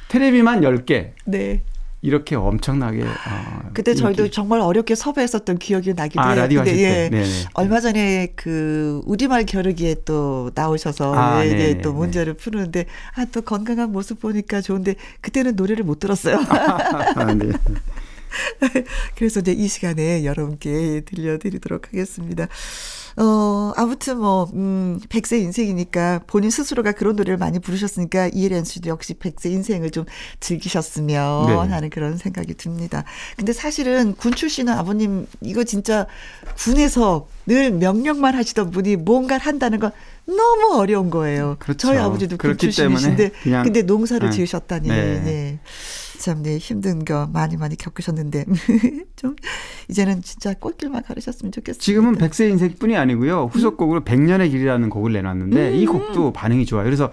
[0.09, 1.61] 테레비만 10개 네.
[2.05, 4.33] 이렇게 엄청나게 어, 그때 저희도 인기.
[4.35, 6.41] 정말 어렵게 섭외했었던 기억이 나기도 아 해요.
[6.41, 7.09] 라디오 근데 하실 때 예.
[7.09, 7.29] 네네.
[7.55, 12.85] 얼마 전에 그 우리말 겨루기에 또 나오셔서 아, 예, 네네, 또 문제를 푸는데
[13.15, 16.37] 아 또 건강한 모습 보니까 좋은데 그때는 노래를 못 들었어요.
[16.47, 17.49] 아, 네.
[19.15, 22.47] 그래서 이제 이 시간에 여러분께 들려드리도록 하겠습니다.
[23.17, 29.13] 어, 아무튼 뭐, 음, 100세 인생이니까 본인 스스로가 그런 노래를 많이 부르셨으니까 이혜련 씨도 역시
[29.13, 30.05] 100세 인생을 좀
[30.41, 31.53] 즐기셨으면 네.
[31.53, 33.05] 하는 그런 생각이 듭니다.
[33.37, 36.07] 근데 사실은 군 출신은 아버님, 이거 진짜
[36.57, 39.91] 군에서 늘 명령만 하시던 분이 뭔가를 한다는 건
[40.25, 41.55] 너무 어려운 거예요.
[41.59, 41.87] 그렇죠.
[41.87, 44.35] 저희 아버지도 군 출신이신데, 근데 농사를 네.
[44.35, 44.89] 지으셨다니.
[44.89, 45.21] 네.
[45.23, 45.59] 네.
[46.17, 48.45] 참, 네, 힘든 거 많이 많이 겪으셨는데,
[49.15, 49.35] 좀,
[49.89, 51.83] 이제는 진짜 꽃길만 걸으셨으면 좋겠습니다.
[51.83, 53.49] 지금은 100세 인생뿐이 아니고요.
[53.51, 55.75] 후속곡으로 100년의 길이라는 곡을 내놨는데 음.
[55.75, 56.85] 이 곡도 반응이 좋아요.
[56.85, 57.11] 그래서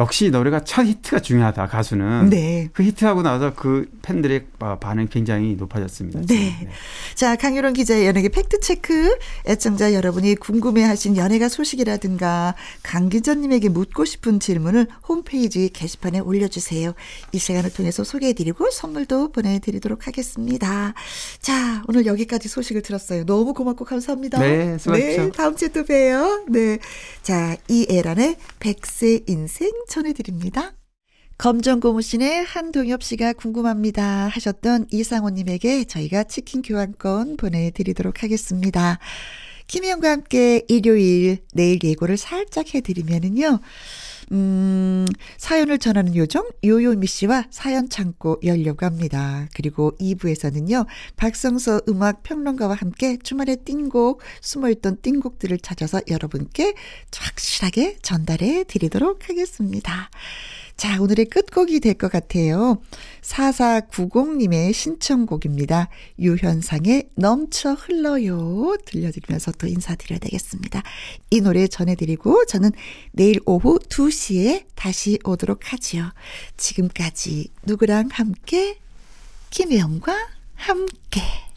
[0.00, 2.30] 역시 노래가 첫 히트가 중요하다 가수는.
[2.30, 2.70] 네.
[2.72, 6.22] 그 히트하고 나서 그 팬들의 아, 반응 굉장히 높아졌습니다.
[6.22, 6.68] 네.
[7.14, 9.14] 자, 강유론 기자의 연예계 팩트 체크.
[9.46, 16.94] 애청자 여러분이 궁금해하신 연예가 소식이라든가 강 기자님에게 묻고 싶은 질문을 홈페이지 게시판에 올려주세요.
[17.32, 20.94] 이 시간을 통해서 소개해드리고 선물도 보내드리도록 하겠습니다.
[21.42, 23.26] 자, 오늘 여기까지 소식을 들었어요.
[23.26, 24.38] 너무 고맙고 감사합니다.
[24.38, 25.24] 네, 수고하십시오.
[25.24, 26.46] 네, 다음 주에 또 봬요.
[26.48, 26.78] 네.
[27.22, 30.72] 자, 이애란의 백세 인생 전해드립니다.
[31.36, 38.98] 검정 고무신의 한동엽 씨가 궁금합니다 하셨던 이상호님에게 저희가 치킨 교환권 보내드리도록 하겠습니다.
[39.66, 43.60] 김희영과 함께 일요일 내일 예고를 살짝 해드리면은요.
[44.32, 45.06] 음,
[45.38, 49.48] 사연을 전하는 요정 요요미 씨와 사연 창고 열려고 합니다.
[49.54, 50.86] 그리고 2부에서는요.
[51.16, 56.74] 박성서 음악 평론가와 함께 주말의 띵곡, 숨어있던 띵곡들을 찾아서 여러분께
[57.16, 60.10] 확실하게 전달해 드리도록 하겠습니다.
[60.80, 62.80] 자, 오늘의 끝곡이 될 것 같아요.
[63.20, 65.90] 4490님의 신청곡입니다.
[66.18, 68.78] 유현상의 넘쳐 흘러요.
[68.86, 70.82] 들려드리면서 또 인사드려야 되겠습니다.
[71.30, 72.70] 이 노래 전해드리고 저는
[73.12, 76.12] 내일 오후 2시에 다시 오도록 하지요.
[76.56, 78.78] 지금까지 누구랑 함께?
[79.50, 80.14] 김혜영과
[80.54, 81.49] 함께.